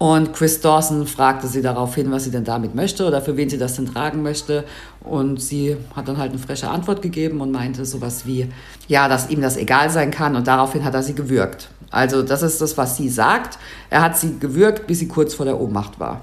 [0.00, 3.58] und Chris Dawson fragte sie daraufhin, was sie denn damit möchte oder für wen sie
[3.58, 4.64] das denn tragen möchte
[5.00, 8.50] und sie hat dann halt eine freche Antwort gegeben und meinte sowas wie,
[8.88, 11.68] ja, dass ihm das egal sein kann und daraufhin hat er sie gewürgt.
[11.90, 13.58] Also das ist das, was sie sagt.
[13.90, 16.22] Er hat sie gewürgt, bis sie kurz vor der Ohnmacht war.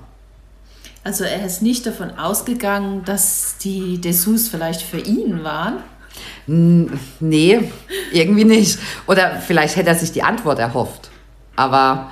[1.08, 5.78] Also er ist nicht davon ausgegangen, dass die Dessous vielleicht für ihn waren?
[7.22, 7.72] Nee,
[8.12, 8.78] irgendwie nicht.
[9.08, 11.10] Oder vielleicht hätte er sich die Antwort erhofft.
[11.56, 12.10] Aber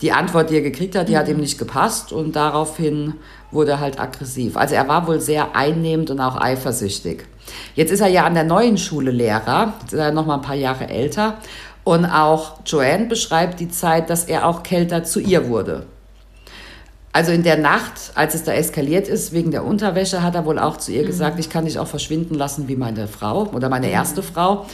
[0.00, 1.18] die Antwort, die er gekriegt hat, die mhm.
[1.18, 3.16] hat ihm nicht gepasst und daraufhin
[3.50, 4.56] wurde er halt aggressiv.
[4.56, 7.26] Also er war wohl sehr einnehmend und auch eifersüchtig.
[7.74, 10.40] Jetzt ist er ja an der neuen Schule Lehrer, jetzt ist er noch mal ein
[10.40, 11.36] paar Jahre älter
[11.84, 15.84] und auch Joanne beschreibt die Zeit, dass er auch kälter zu ihr wurde.
[17.12, 20.58] Also in der Nacht, als es da eskaliert ist wegen der Unterwäsche, hat er wohl
[20.58, 21.06] auch zu ihr mhm.
[21.06, 23.92] gesagt, ich kann dich auch verschwinden lassen wie meine Frau oder meine mhm.
[23.92, 24.66] erste Frau.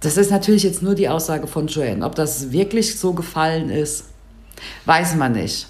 [0.00, 2.04] Das ist natürlich jetzt nur die Aussage von Joanne.
[2.04, 4.04] Ob das wirklich so gefallen ist,
[4.84, 5.66] weiß man nicht.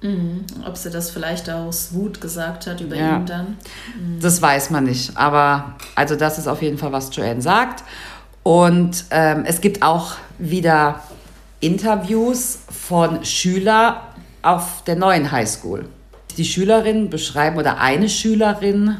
[0.00, 0.44] Mhm.
[0.66, 3.16] Ob sie das vielleicht aus Wut gesagt hat über ja.
[3.16, 3.46] ihn dann.
[3.98, 4.20] Mhm.
[4.20, 5.16] Das weiß man nicht.
[5.16, 7.84] Aber also das ist auf jeden Fall, was Joanne sagt.
[8.42, 11.02] Und ähm, es gibt auch wieder
[11.60, 13.96] Interviews von Schülern
[14.44, 15.86] auf der neuen Highschool.
[16.36, 18.96] Die Schülerin beschreiben oder eine Schülerin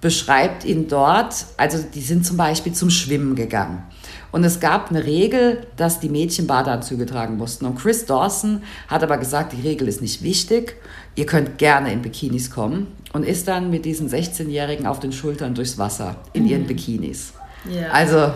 [0.00, 3.84] beschreibt ihn dort, also die sind zum Beispiel zum Schwimmen gegangen.
[4.32, 7.66] Und es gab eine Regel, dass die Mädchen Badeanzüge tragen mussten.
[7.66, 10.76] Und Chris Dawson hat aber gesagt, die Regel ist nicht wichtig.
[11.14, 12.88] Ihr könnt gerne in Bikinis kommen.
[13.12, 16.68] Und ist dann mit diesen 16-Jährigen auf den Schultern durchs Wasser in ihren mhm.
[16.68, 17.34] Bikinis.
[17.70, 17.90] Ja.
[17.90, 18.32] Also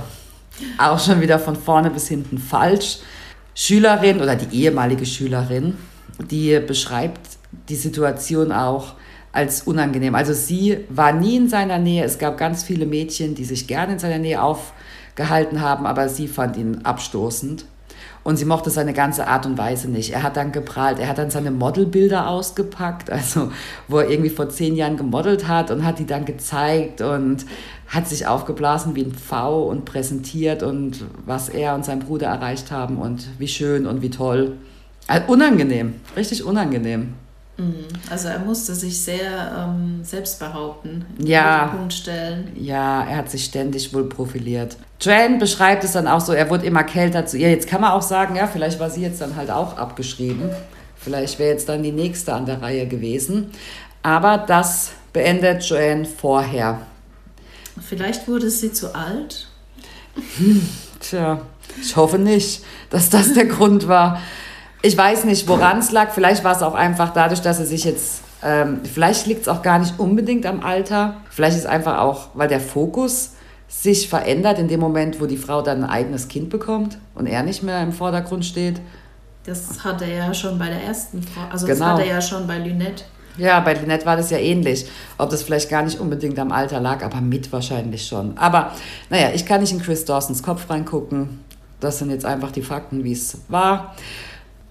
[0.79, 2.99] auch schon wieder von vorne bis hinten falsch.
[3.55, 5.79] Schülerin oder die ehemalige Schülerin
[6.19, 7.21] die beschreibt
[7.69, 8.95] die Situation auch
[9.33, 10.15] als unangenehm.
[10.15, 12.05] Also sie war nie in seiner Nähe.
[12.05, 16.27] Es gab ganz viele Mädchen, die sich gerne in seiner Nähe aufgehalten haben, aber sie
[16.27, 17.67] fand ihn abstoßend.
[18.25, 20.13] Und sie mochte seine ganze Art und Weise nicht.
[20.13, 23.53] Er hat dann geprahlt, er hat dann seine Modelbilder ausgepackt, also
[23.87, 27.47] wo er irgendwie vor zehn Jahren gemodelt hat und hat die dann gezeigt und
[27.87, 32.73] hat sich aufgeblasen wie ein Pfau und präsentiert und was er und sein Bruder erreicht
[32.73, 34.57] haben und wie schön und wie toll.
[35.07, 37.15] Also unangenehm, richtig unangenehm.
[37.59, 37.87] Mhm.
[38.11, 42.53] Also er musste sich sehr ähm, selbst behaupten, ja, Punkt stellen.
[42.55, 44.77] Ja, er hat sich ständig wohl profiliert.
[45.01, 47.51] Joanne beschreibt es dann auch so, er wurde immer kälter zu ihr.
[47.51, 50.51] Jetzt kann man auch sagen, ja, vielleicht war sie jetzt dann halt auch abgeschrieben.
[50.97, 53.51] Vielleicht wäre jetzt dann die nächste an der Reihe gewesen.
[54.03, 56.81] Aber das beendet Joanne vorher.
[57.81, 59.49] Vielleicht wurde sie zu alt.
[60.39, 60.67] Hm,
[61.01, 61.41] tja,
[61.81, 64.21] ich hoffe nicht, dass das der Grund war.
[64.87, 66.13] Ich weiß nicht, woran es lag.
[66.13, 69.61] Vielleicht war es auch einfach dadurch, dass er sich jetzt, ähm, vielleicht liegt es auch
[69.61, 71.17] gar nicht unbedingt am Alter.
[71.29, 73.33] Vielleicht ist es einfach auch, weil der Fokus
[73.67, 77.43] sich verändert in dem Moment, wo die Frau dann ein eigenes Kind bekommt und er
[77.43, 78.81] nicht mehr im Vordergrund steht.
[79.45, 81.81] Das hat er ja schon bei der ersten Frau, also genau.
[81.81, 83.03] das hat er ja schon bei Lynette.
[83.39, 84.87] Ja, bei Lynette war das ja ähnlich.
[85.19, 88.39] Ob das vielleicht gar nicht unbedingt am Alter lag, aber mit wahrscheinlich schon.
[88.39, 88.71] Aber
[89.11, 91.41] naja, ich kann nicht in Chris Dawsons Kopf reingucken.
[91.81, 93.97] Das sind jetzt einfach die Fakten, wie es war.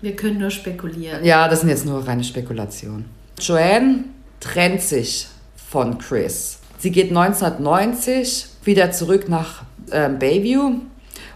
[0.01, 1.23] Wir können nur spekulieren.
[1.23, 3.05] Ja, das sind jetzt nur reine Spekulationen.
[3.39, 4.05] Joanne
[4.39, 6.59] trennt sich von Chris.
[6.77, 10.79] Sie geht 1990 wieder zurück nach ähm, Bayview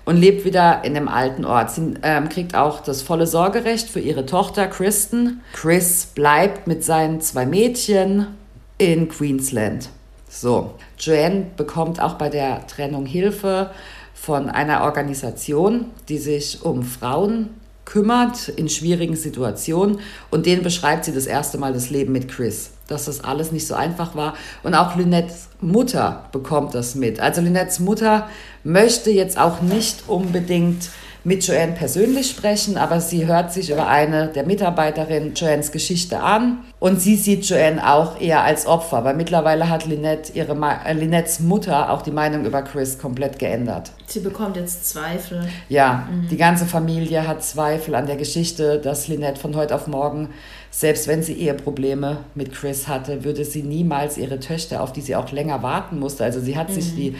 [0.05, 1.71] und lebt wieder in dem alten Ort.
[1.71, 5.41] Sie ähm, kriegt auch das volle Sorgerecht für ihre Tochter Kristen.
[5.53, 8.27] Chris bleibt mit seinen zwei Mädchen
[8.77, 9.89] in Queensland.
[10.29, 13.71] So, Joanne bekommt auch bei der Trennung Hilfe
[14.13, 17.49] von einer Organisation, die sich um Frauen
[17.89, 19.99] kümmert in schwierigen Situationen
[20.29, 23.65] und denen beschreibt sie das erste Mal das Leben mit Chris, dass das alles nicht
[23.65, 27.19] so einfach war und auch Lynettes Mutter bekommt das mit.
[27.19, 28.29] Also Lynettes Mutter
[28.63, 30.89] möchte jetzt auch nicht unbedingt
[31.23, 36.59] mit Joanne persönlich sprechen, aber sie hört sich über eine der Mitarbeiterinnen Joannes Geschichte an
[36.79, 40.53] und sie sieht Joanne auch eher als Opfer, weil mittlerweile hat Lynette ihre
[40.85, 43.91] äh, Lynettes Mutter auch die Meinung über Chris komplett geändert.
[44.07, 45.47] Sie bekommt jetzt Zweifel.
[45.67, 46.29] Ja, mhm.
[46.29, 50.29] die ganze Familie hat Zweifel an der Geschichte, dass Lynette von heute auf morgen
[50.71, 55.15] selbst wenn sie Eheprobleme mit Chris hatte, würde sie niemals ihre Töchter, auf die sie
[55.15, 56.73] auch länger warten musste, also sie hat mhm.
[56.73, 57.15] sich die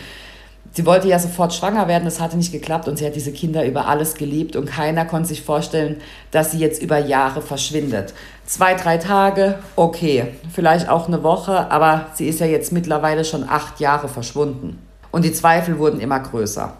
[0.72, 3.66] sie wollte ja sofort schwanger werden, das hatte nicht geklappt und sie hat diese Kinder
[3.66, 5.98] über alles geliebt und keiner konnte sich vorstellen,
[6.32, 8.14] dass sie jetzt über Jahre verschwindet.
[8.46, 13.48] Zwei, drei Tage, okay, vielleicht auch eine Woche, aber sie ist ja jetzt mittlerweile schon
[13.48, 14.80] acht Jahre verschwunden.
[15.12, 16.78] Und die Zweifel wurden immer größer.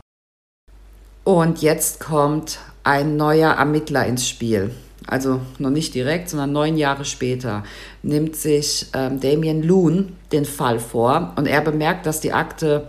[1.24, 4.72] Und jetzt kommt ein neuer Ermittler ins Spiel.
[5.06, 7.64] Also noch nicht direkt, sondern neun Jahre später
[8.04, 12.88] nimmt sich ähm, Damien Loon den Fall vor und er bemerkt, dass die Akte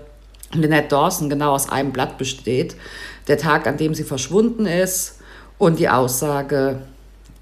[0.53, 2.77] Lynette Dawson genau aus einem Blatt besteht.
[3.29, 5.19] Der Tag, an dem sie verschwunden ist
[5.59, 6.83] und die Aussage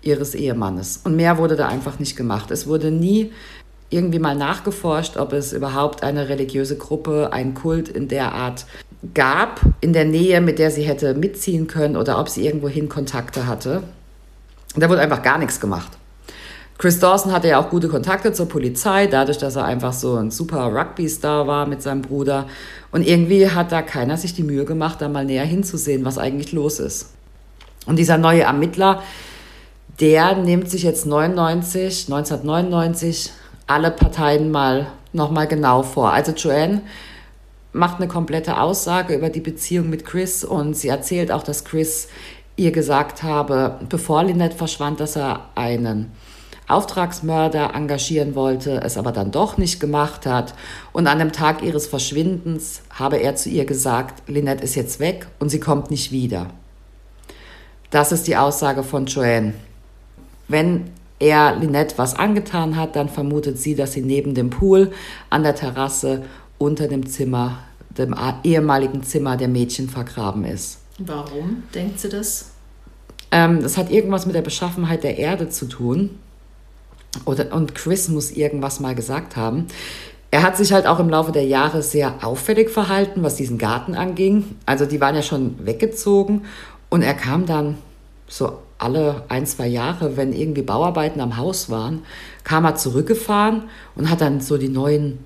[0.03, 1.01] ihres Ehemannes.
[1.05, 2.51] Und mehr wurde da einfach nicht gemacht.
[2.51, 3.33] Es wurde nie
[3.91, 8.67] irgendwie mal nachgeforscht, ob es überhaupt eine religiöse Gruppe, einen Kult in der Art
[9.15, 13.47] gab, in der Nähe, mit der sie hätte mitziehen können oder ob sie irgendwohin Kontakte
[13.47, 13.83] hatte.
[14.77, 15.93] Da wurde einfach gar nichts gemacht.
[16.79, 20.31] Chris Dawson hatte ja auch gute Kontakte zur Polizei, dadurch, dass er einfach so ein
[20.31, 22.47] super Rugby-Star war mit seinem Bruder.
[22.93, 26.53] Und irgendwie hat da keiner sich die Mühe gemacht, da mal näher hinzusehen, was eigentlich
[26.53, 27.15] los ist.
[27.87, 29.03] Und dieser neue Ermittler,
[29.99, 33.33] der nimmt sich jetzt 99, 1999
[33.67, 36.13] alle Parteien mal nochmal genau vor.
[36.13, 36.83] Also Joanne
[37.73, 42.09] macht eine komplette Aussage über die Beziehung mit Chris und sie erzählt auch, dass Chris
[42.55, 46.13] ihr gesagt habe, bevor Lynette verschwand, dass er einen
[46.69, 50.55] Auftragsmörder engagieren wollte, es aber dann doch nicht gemacht hat.
[50.93, 55.27] Und an dem Tag ihres Verschwindens habe er zu ihr gesagt, Lynette ist jetzt weg
[55.39, 56.49] und sie kommt nicht wieder.
[57.91, 59.55] Das ist die Aussage von Joanne.
[60.47, 64.93] Wenn er Lynette was angetan hat, dann vermutet sie, dass sie neben dem Pool
[65.31, 66.23] an der Terrasse
[66.59, 67.59] unter dem Zimmer,
[67.97, 70.81] dem ehemaligen Zimmer der Mädchen vergraben ist.
[70.99, 72.51] Warum denkt sie das?
[73.31, 76.19] Ähm, das hat irgendwas mit der Beschaffenheit der Erde zu tun.
[77.25, 79.67] Oder, und Chris muss irgendwas mal gesagt haben.
[80.31, 83.95] Er hat sich halt auch im Laufe der Jahre sehr auffällig verhalten, was diesen Garten
[83.95, 84.57] anging.
[84.67, 86.45] Also die waren ja schon weggezogen
[86.91, 87.79] und er kam dann
[88.27, 92.03] so alle ein, zwei Jahre, wenn irgendwie Bauarbeiten am Haus waren,
[92.45, 93.65] kam er zurückgefahren
[93.97, 95.19] und hat dann so die neuen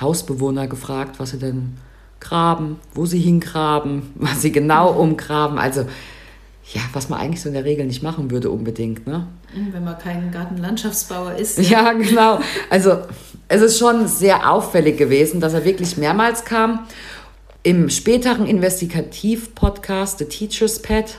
[0.00, 1.76] Hausbewohner gefragt, was sie denn
[2.20, 5.58] graben, wo sie hingraben, was sie genau umgraben.
[5.58, 5.86] Also
[6.72, 9.06] ja, was man eigentlich so in der Regel nicht machen würde unbedingt.
[9.06, 9.26] Ne?
[9.54, 11.58] Mhm, wenn man kein Gartenlandschaftsbauer ist.
[11.58, 12.38] Ja, genau.
[12.70, 12.98] Also
[13.48, 16.86] es ist schon sehr auffällig gewesen, dass er wirklich mehrmals kam.
[17.64, 21.18] Im späteren Investigativ-Podcast The Teacher's Pet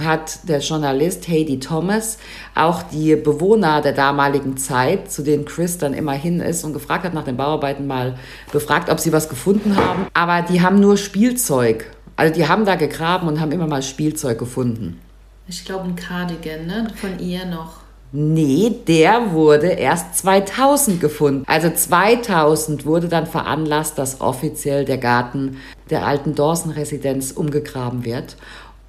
[0.00, 2.18] hat der Journalist Heidi Thomas
[2.54, 7.04] auch die Bewohner der damaligen Zeit, zu denen Chris dann immer hin ist und gefragt
[7.04, 8.16] hat nach den Bauarbeiten, mal
[8.52, 10.06] befragt, ob sie was gefunden haben.
[10.14, 11.86] Aber die haben nur Spielzeug
[12.16, 15.00] also die haben da gegraben und haben immer mal Spielzeug gefunden.
[15.48, 16.88] Ich glaube ein Cardigan, ne?
[16.94, 17.82] Von ihr noch.
[18.14, 21.44] Nee, der wurde erst 2000 gefunden.
[21.46, 25.56] Also 2000 wurde dann veranlasst, dass offiziell der Garten
[25.88, 28.36] der alten Dawson-Residenz umgegraben wird.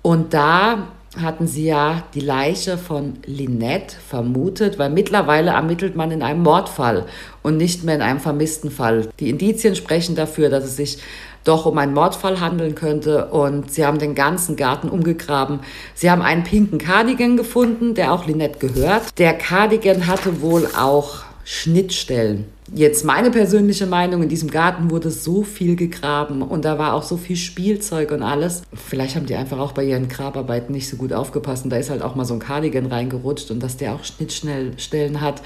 [0.02, 0.90] Und da
[1.22, 7.06] hatten sie ja die Leiche von Lynette vermutet, weil mittlerweile ermittelt man in einem Mordfall
[7.44, 9.10] und nicht mehr in einem vermissten Fall.
[9.20, 10.98] Die Indizien sprechen dafür, dass es sich
[11.44, 13.28] doch um einen Mordfall handeln könnte.
[13.28, 15.60] Und sie haben den ganzen Garten umgegraben.
[15.94, 19.18] Sie haben einen pinken Cardigan gefunden, der auch Lynette gehört.
[19.20, 22.46] Der Cardigan hatte wohl auch Schnittstellen.
[22.74, 27.04] Jetzt meine persönliche Meinung, in diesem Garten wurde so viel gegraben und da war auch
[27.04, 28.64] so viel Spielzeug und alles.
[28.74, 31.90] Vielleicht haben die einfach auch bei ihren Grabarbeiten nicht so gut aufgepasst und da ist
[31.90, 35.44] halt auch mal so ein Cardigan reingerutscht und dass der auch Schnittstellen hat,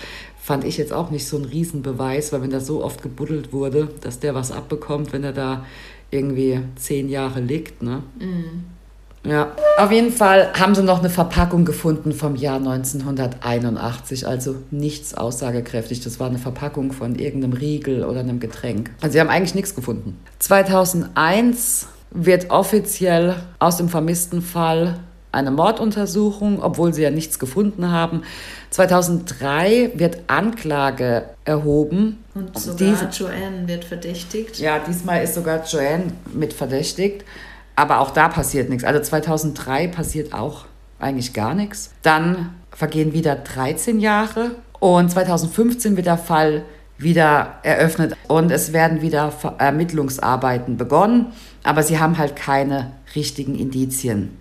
[0.48, 3.90] fand ich jetzt auch nicht so ein Riesenbeweis, weil wenn da so oft gebuddelt wurde,
[4.00, 5.66] dass der was abbekommt, wenn er da
[6.10, 8.02] irgendwie zehn Jahre liegt, ne?
[8.18, 9.30] Mm.
[9.30, 15.14] Ja, auf jeden Fall haben sie noch eine Verpackung gefunden vom Jahr 1981, also nichts
[15.16, 16.00] aussagekräftig.
[16.00, 18.92] Das war eine Verpackung von irgendeinem Riegel oder einem Getränk.
[19.02, 20.18] Also sie haben eigentlich nichts gefunden.
[20.40, 24.98] 2001 wird offiziell aus dem vermissten Fall
[25.32, 28.24] eine Morduntersuchung, obwohl sie ja nichts gefunden haben.
[28.70, 32.24] 2003 wird Anklage erhoben.
[32.34, 34.58] Und sogar Diese, Joanne wird verdächtigt.
[34.60, 37.26] Ja, diesmal ist sogar Joanne mit verdächtigt.
[37.76, 38.84] Aber auch da passiert nichts.
[38.84, 40.66] Also 2003 passiert auch
[41.00, 41.92] eigentlich gar nichts.
[42.02, 46.64] Dann vergehen wieder 13 Jahre und 2015 wird der Fall
[46.98, 51.28] wieder eröffnet und es werden wieder Ermittlungsarbeiten begonnen,
[51.64, 54.38] aber sie haben halt keine richtigen Indizien.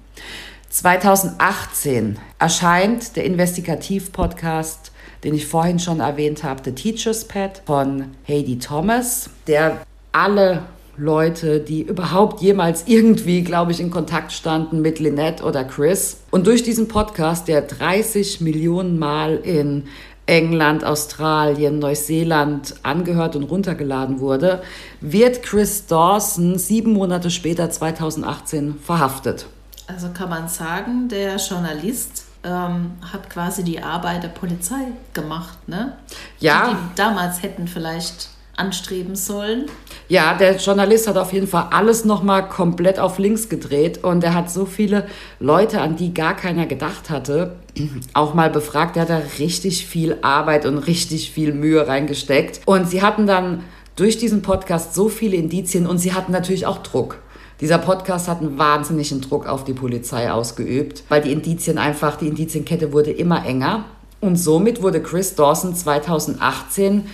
[0.76, 4.92] 2018 erscheint der Investigativ-Podcast,
[5.24, 9.80] den ich vorhin schon erwähnt habe, The Teacher's Pet von Heidi Thomas, der
[10.12, 10.64] alle
[10.98, 16.18] Leute, die überhaupt jemals irgendwie, glaube ich, in Kontakt standen mit Lynette oder Chris.
[16.30, 19.84] Und durch diesen Podcast, der 30 Millionen Mal in
[20.26, 24.60] England, Australien, Neuseeland angehört und runtergeladen wurde,
[25.00, 29.46] wird Chris Dawson sieben Monate später, 2018, verhaftet.
[29.86, 35.96] Also kann man sagen, der Journalist ähm, hat quasi die Arbeit der Polizei gemacht, ne?
[36.38, 36.68] Ja.
[36.68, 39.66] Die, die damals hätten vielleicht anstreben sollen.
[40.08, 44.34] Ja, der Journalist hat auf jeden Fall alles nochmal komplett auf links gedreht und er
[44.34, 45.06] hat so viele
[45.40, 47.56] Leute, an die gar keiner gedacht hatte,
[48.14, 48.96] auch mal befragt.
[48.96, 52.60] Er hat da richtig viel Arbeit und richtig viel Mühe reingesteckt.
[52.64, 56.78] Und sie hatten dann durch diesen Podcast so viele Indizien und sie hatten natürlich auch
[56.78, 57.18] Druck.
[57.60, 62.28] Dieser Podcast hat einen wahnsinnigen Druck auf die Polizei ausgeübt, weil die Indizien einfach, die
[62.28, 63.84] Indizienkette wurde immer enger.
[64.20, 67.06] Und somit wurde Chris Dawson 2018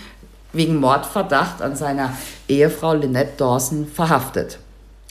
[0.51, 2.15] wegen Mordverdacht an seiner
[2.47, 4.59] Ehefrau Lynette Dawson verhaftet.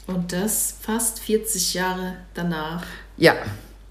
[0.05, 2.83] Und das fast 40 Jahre danach.
[3.17, 3.33] Ja,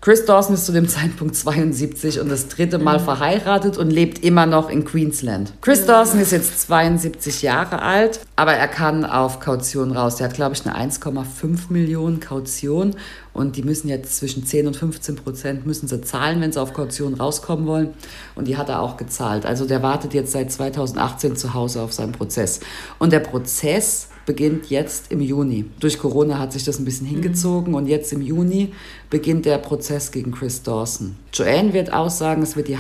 [0.03, 3.05] Chris Dawson ist zu dem Zeitpunkt 72 und das dritte Mal mhm.
[3.05, 5.53] verheiratet und lebt immer noch in Queensland.
[5.61, 5.87] Chris.
[5.87, 10.17] Dawson ist jetzt 72 Jahre alt, aber er kann auf Kaution raus.
[10.17, 12.97] Der hat, glaube ich, eine 1,5 Millionen Kaution
[13.33, 16.73] und die müssen jetzt zwischen 10 und 15 Prozent müssen sie zahlen, wenn sie auf
[16.73, 17.95] Kaution rauskommen wollen.
[18.35, 19.47] Und die hat er auch gezahlt.
[19.47, 22.59] Also der wartet jetzt seit 2018 zu Hause auf seinen Prozess.
[22.99, 25.65] Und der Prozess beginnt jetzt im Juni.
[25.81, 27.75] Durch Corona hat sich das ein bisschen hingezogen mhm.
[27.77, 28.73] und jetzt im Juni
[29.11, 31.17] beginnt der Prozess gegen Chris Dawson.
[31.33, 32.79] Joanne wird aussagen, es wird die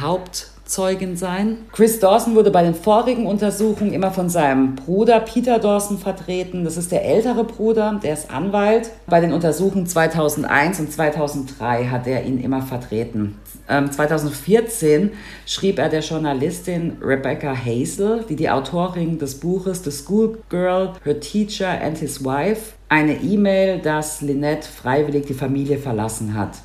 [0.73, 1.59] Hauptzeugin sein.
[1.73, 6.65] Chris Dawson wurde bei den vorigen Untersuchungen immer von seinem Bruder Peter Dawson vertreten.
[6.65, 8.91] Das ist der ältere Bruder, der ist Anwalt.
[9.07, 13.37] Bei den Untersuchungen 2001 und 2003 hat er ihn immer vertreten.
[13.69, 15.11] 2014 ähm,
[15.47, 21.81] schrieb er der Journalistin Rebecca Hazel, die die Autorin des Buches The Schoolgirl, Her Teacher
[21.83, 26.57] and His Wife, eine E-Mail, dass Lynette freiwillig die Familie verlassen hat.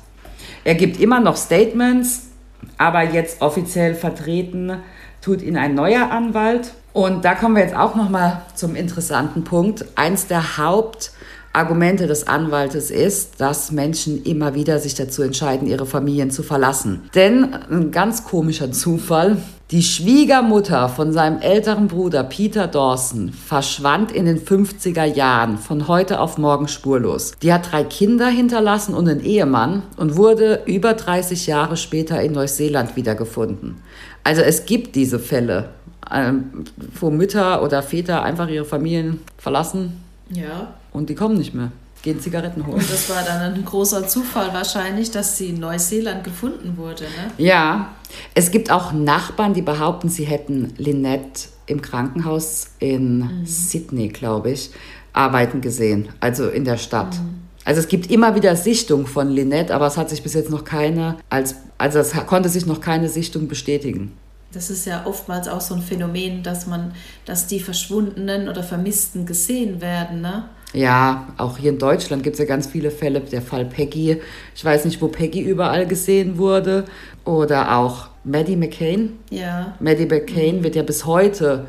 [0.64, 2.27] Er gibt immer noch Statements,
[2.76, 4.78] aber jetzt offiziell vertreten
[5.20, 6.74] tut ihn ein neuer Anwalt.
[6.92, 9.84] Und da kommen wir jetzt auch noch mal zum interessanten Punkt.
[9.94, 11.12] Eins der Haupt
[11.52, 17.08] Argumente des Anwaltes ist, dass Menschen immer wieder sich dazu entscheiden, ihre Familien zu verlassen.
[17.14, 19.38] Denn ein ganz komischer Zufall,
[19.70, 26.20] die Schwiegermutter von seinem älteren Bruder Peter Dawson verschwand in den 50er Jahren von heute
[26.20, 27.32] auf morgen spurlos.
[27.42, 32.32] Die hat drei Kinder hinterlassen und einen Ehemann und wurde über 30 Jahre später in
[32.32, 33.76] Neuseeland wiedergefunden.
[34.24, 35.68] Also es gibt diese Fälle,
[36.10, 36.64] ähm,
[36.98, 40.07] wo Mütter oder Väter einfach ihre Familien verlassen.
[40.30, 40.74] Ja.
[40.92, 41.72] Und die kommen nicht mehr.
[42.02, 42.78] Gehen Zigaretten holen.
[42.78, 47.32] Und das war dann ein großer Zufall wahrscheinlich, dass sie in Neuseeland gefunden wurde, ne?
[47.38, 47.90] Ja.
[48.34, 53.46] Es gibt auch Nachbarn, die behaupten, sie hätten Lynette im Krankenhaus in mhm.
[53.46, 54.70] Sydney, glaube ich,
[55.12, 57.14] arbeiten gesehen, also in der Stadt.
[57.14, 57.38] Mhm.
[57.64, 60.64] Also es gibt immer wieder Sichtung von Lynette, aber es hat sich bis jetzt noch
[60.64, 64.12] keine, als, also es konnte sich noch keine Sichtung bestätigen.
[64.52, 66.92] Das ist ja oftmals auch so ein Phänomen, dass man,
[67.26, 70.48] dass die Verschwundenen oder Vermissten gesehen werden, ne?
[70.74, 73.20] Ja, auch hier in Deutschland gibt es ja ganz viele Fälle.
[73.20, 74.18] Der Fall Peggy,
[74.54, 76.84] ich weiß nicht, wo Peggy überall gesehen wurde.
[77.24, 79.18] Oder auch Maddie McCain.
[79.30, 79.74] Ja.
[79.80, 80.64] Maddie McCain mhm.
[80.64, 81.66] wird ja bis heute,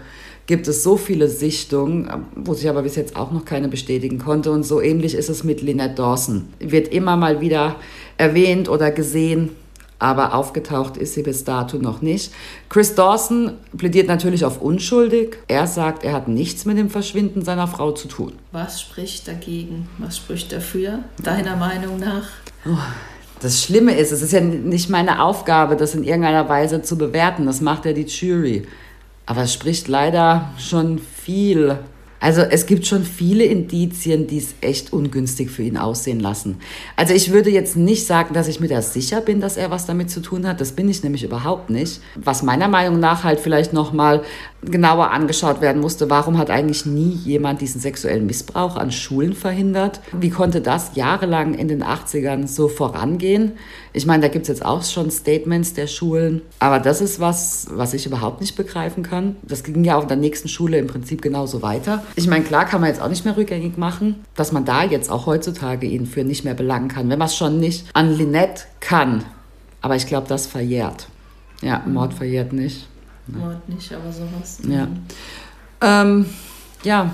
[0.48, 4.52] gibt es so viele Sichtungen, wo sich aber bis jetzt auch noch keine bestätigen konnte.
[4.52, 6.50] Und so ähnlich ist es mit Lynette Dawson.
[6.60, 7.78] Wird immer mal wieder
[8.18, 9.52] erwähnt oder gesehen,
[10.00, 12.32] aber aufgetaucht ist sie bis dato noch nicht.
[12.70, 15.38] Chris Dawson plädiert natürlich auf unschuldig.
[15.48, 18.34] Er sagt, er hat nichts mit dem Verschwinden seiner Frau zu tun.
[18.54, 19.90] Was spricht dagegen?
[19.98, 22.30] Was spricht dafür, deiner Meinung nach?
[22.66, 22.78] Oh,
[23.42, 27.46] das Schlimme ist, es ist ja nicht meine Aufgabe, das in irgendeiner Weise zu bewerten.
[27.46, 28.68] Das macht ja die Jury.
[29.26, 31.78] Aber es spricht leider schon viel
[32.20, 36.58] also es gibt schon viele Indizien, die es echt ungünstig für ihn aussehen lassen.
[36.96, 39.86] Also ich würde jetzt nicht sagen, dass ich mir da sicher bin, dass er was
[39.86, 40.60] damit zu tun hat.
[40.60, 42.02] Das bin ich nämlich überhaupt nicht.
[42.16, 44.24] Was meiner Meinung nach halt vielleicht noch mal
[44.62, 50.02] genauer angeschaut werden musste, warum hat eigentlich nie jemand diesen sexuellen Missbrauch an Schulen verhindert?
[50.12, 53.54] Wie konnte das jahrelang in den 80ern so vorangehen?
[53.94, 57.68] Ich meine, da gibt es jetzt auch schon Statements der Schulen, aber das ist was,
[57.72, 59.38] was ich überhaupt nicht begreifen kann.
[59.42, 62.04] Das ging ja auch in der nächsten Schule im Prinzip genauso weiter.
[62.16, 65.10] Ich meine, klar kann man jetzt auch nicht mehr rückgängig machen, dass man da jetzt
[65.10, 68.64] auch heutzutage ihn für nicht mehr belangen kann, wenn man es schon nicht an Linette
[68.80, 69.24] kann.
[69.82, 71.08] Aber ich glaube, das verjährt.
[71.62, 72.88] Ja, Mord verjährt nicht.
[73.28, 74.60] Mord nicht, aber sowas.
[74.68, 74.88] Ja.
[75.82, 76.26] Ähm,
[76.84, 77.14] ja,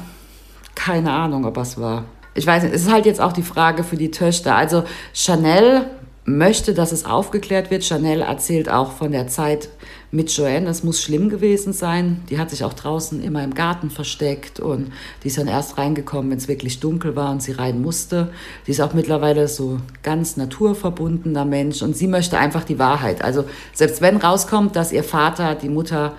[0.74, 2.06] keine Ahnung, ob es war.
[2.34, 4.56] Ich weiß nicht, es ist halt jetzt auch die Frage für die Töchter.
[4.56, 4.84] Also
[5.14, 5.86] Chanel
[6.26, 7.84] möchte, dass es aufgeklärt wird.
[7.84, 9.70] Chanel erzählt auch von der Zeit
[10.12, 10.70] mit Joanne.
[10.70, 12.24] Es muss schlimm gewesen sein.
[12.30, 14.92] Die hat sich auch draußen immer im Garten versteckt und
[15.24, 18.30] die ist dann erst reingekommen, wenn es wirklich dunkel war und sie rein musste.
[18.68, 23.24] Die ist auch mittlerweile so ganz naturverbundener Mensch und sie möchte einfach die Wahrheit.
[23.24, 26.14] Also selbst wenn rauskommt, dass ihr Vater die Mutter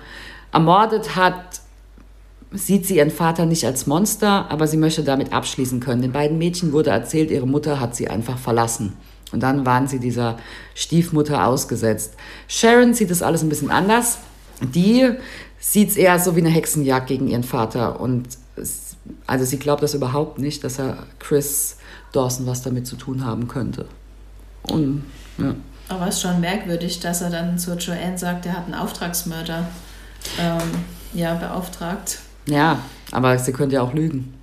[0.51, 1.61] ermordet hat,
[2.51, 6.01] sieht sie ihren Vater nicht als Monster, aber sie möchte damit abschließen können.
[6.01, 8.93] Den beiden Mädchen wurde erzählt, ihre Mutter hat sie einfach verlassen.
[9.31, 10.37] Und dann waren sie dieser
[10.73, 12.13] Stiefmutter ausgesetzt.
[12.47, 14.19] Sharon sieht das alles ein bisschen anders.
[14.61, 15.09] Die
[15.59, 17.99] sieht es eher so wie eine Hexenjagd gegen ihren Vater.
[17.99, 18.27] Und
[19.25, 21.77] also sie glaubt das überhaupt nicht, dass er Chris
[22.13, 23.85] Dawson was damit zu tun haben könnte.
[24.63, 25.03] Und,
[25.37, 25.55] ja.
[25.89, 29.67] Aber es ist schon merkwürdig, dass er dann zu Joanne sagt, er hat einen Auftragsmörder
[30.39, 30.61] ähm,
[31.13, 32.19] ja, beauftragt.
[32.45, 32.79] Ja,
[33.11, 34.33] aber sie könnte ja auch lügen.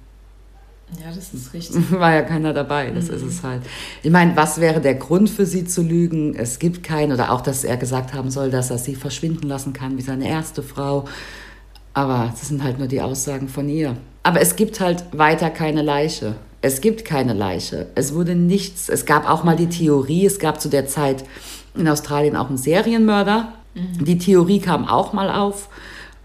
[1.01, 1.91] Ja, das ist richtig.
[1.91, 3.15] War ja keiner dabei, das mhm.
[3.15, 3.63] ist es halt.
[4.03, 6.35] Ich meine, was wäre der Grund für sie zu lügen?
[6.35, 9.73] Es gibt keinen, oder auch, dass er gesagt haben soll, dass er sie verschwinden lassen
[9.73, 11.07] kann wie seine erste Frau.
[11.93, 13.97] Aber das sind halt nur die Aussagen von ihr.
[14.23, 16.35] Aber es gibt halt weiter keine Leiche.
[16.61, 17.89] Es gibt keine Leiche.
[17.95, 18.89] Es wurde nichts.
[18.89, 21.25] Es gab auch mal die Theorie, es gab zu der Zeit
[21.77, 23.53] in Australien auch einen Serienmörder.
[23.75, 24.05] Mhm.
[24.05, 25.69] Die Theorie kam auch mal auf,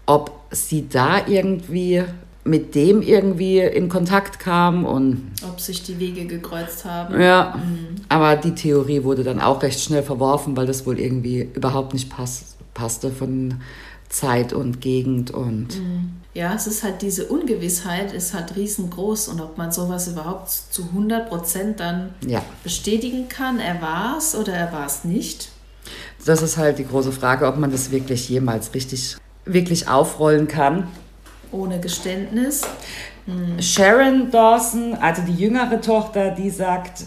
[0.06, 2.02] ob sie da irgendwie
[2.44, 7.20] mit dem irgendwie in Kontakt kam und ob sich die Wege gekreuzt haben.
[7.20, 7.96] Ja, mhm.
[8.08, 12.10] aber die Theorie wurde dann auch recht schnell verworfen, weil das wohl irgendwie überhaupt nicht
[12.10, 13.60] pass passte von
[14.08, 16.12] Zeit und Gegend und mhm.
[16.34, 20.84] ja, es ist halt diese Ungewissheit ist halt riesengroß und ob man sowas überhaupt zu
[20.84, 22.42] 100 Prozent dann ja.
[22.64, 25.50] bestätigen kann, er war es oder er war es nicht.
[26.24, 30.88] Das ist halt die große Frage, ob man das wirklich jemals richtig wirklich aufrollen kann
[31.52, 32.62] ohne Geständnis.
[33.26, 33.60] Hm.
[33.60, 37.04] Sharon Dawson, also die jüngere Tochter, die sagt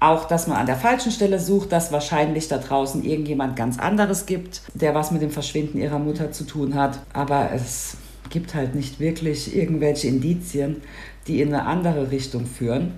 [0.00, 4.24] auch, dass man an der falschen Stelle sucht, dass wahrscheinlich da draußen irgendjemand ganz anderes
[4.24, 7.00] gibt, der was mit dem Verschwinden ihrer Mutter zu tun hat.
[7.12, 7.98] Aber es
[8.30, 10.80] gibt halt nicht wirklich irgendwelche Indizien,
[11.26, 12.94] die in eine andere Richtung führen.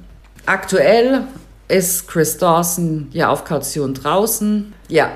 [0.46, 1.24] Aktuell
[1.68, 4.72] ist Chris Dawson ja auf Kaution draußen.
[4.88, 5.10] Ja,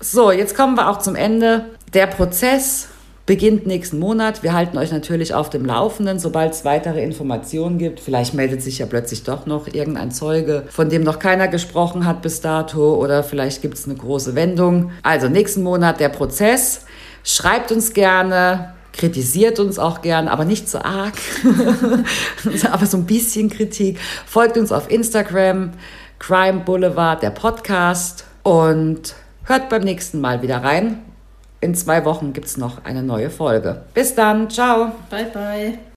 [0.00, 1.66] so, jetzt kommen wir auch zum Ende.
[1.94, 2.88] Der Prozess
[3.26, 4.42] beginnt nächsten Monat.
[4.42, 8.00] Wir halten euch natürlich auf dem Laufenden, sobald es weitere Informationen gibt.
[8.00, 12.20] Vielleicht meldet sich ja plötzlich doch noch irgendein Zeuge, von dem noch keiner gesprochen hat
[12.20, 14.90] bis dato oder vielleicht gibt es eine große Wendung.
[15.02, 16.84] Also nächsten Monat der Prozess.
[17.22, 21.14] Schreibt uns gerne, kritisiert uns auch gern, aber nicht so arg,
[22.70, 23.98] aber so ein bisschen Kritik.
[24.26, 25.70] Folgt uns auf Instagram,
[26.18, 29.14] Crime Boulevard, der Podcast und
[29.44, 31.13] hört beim nächsten Mal wieder rein.
[31.64, 33.84] In zwei Wochen gibt es noch eine neue Folge.
[33.94, 34.92] Bis dann, ciao.
[35.08, 35.93] Bye, bye.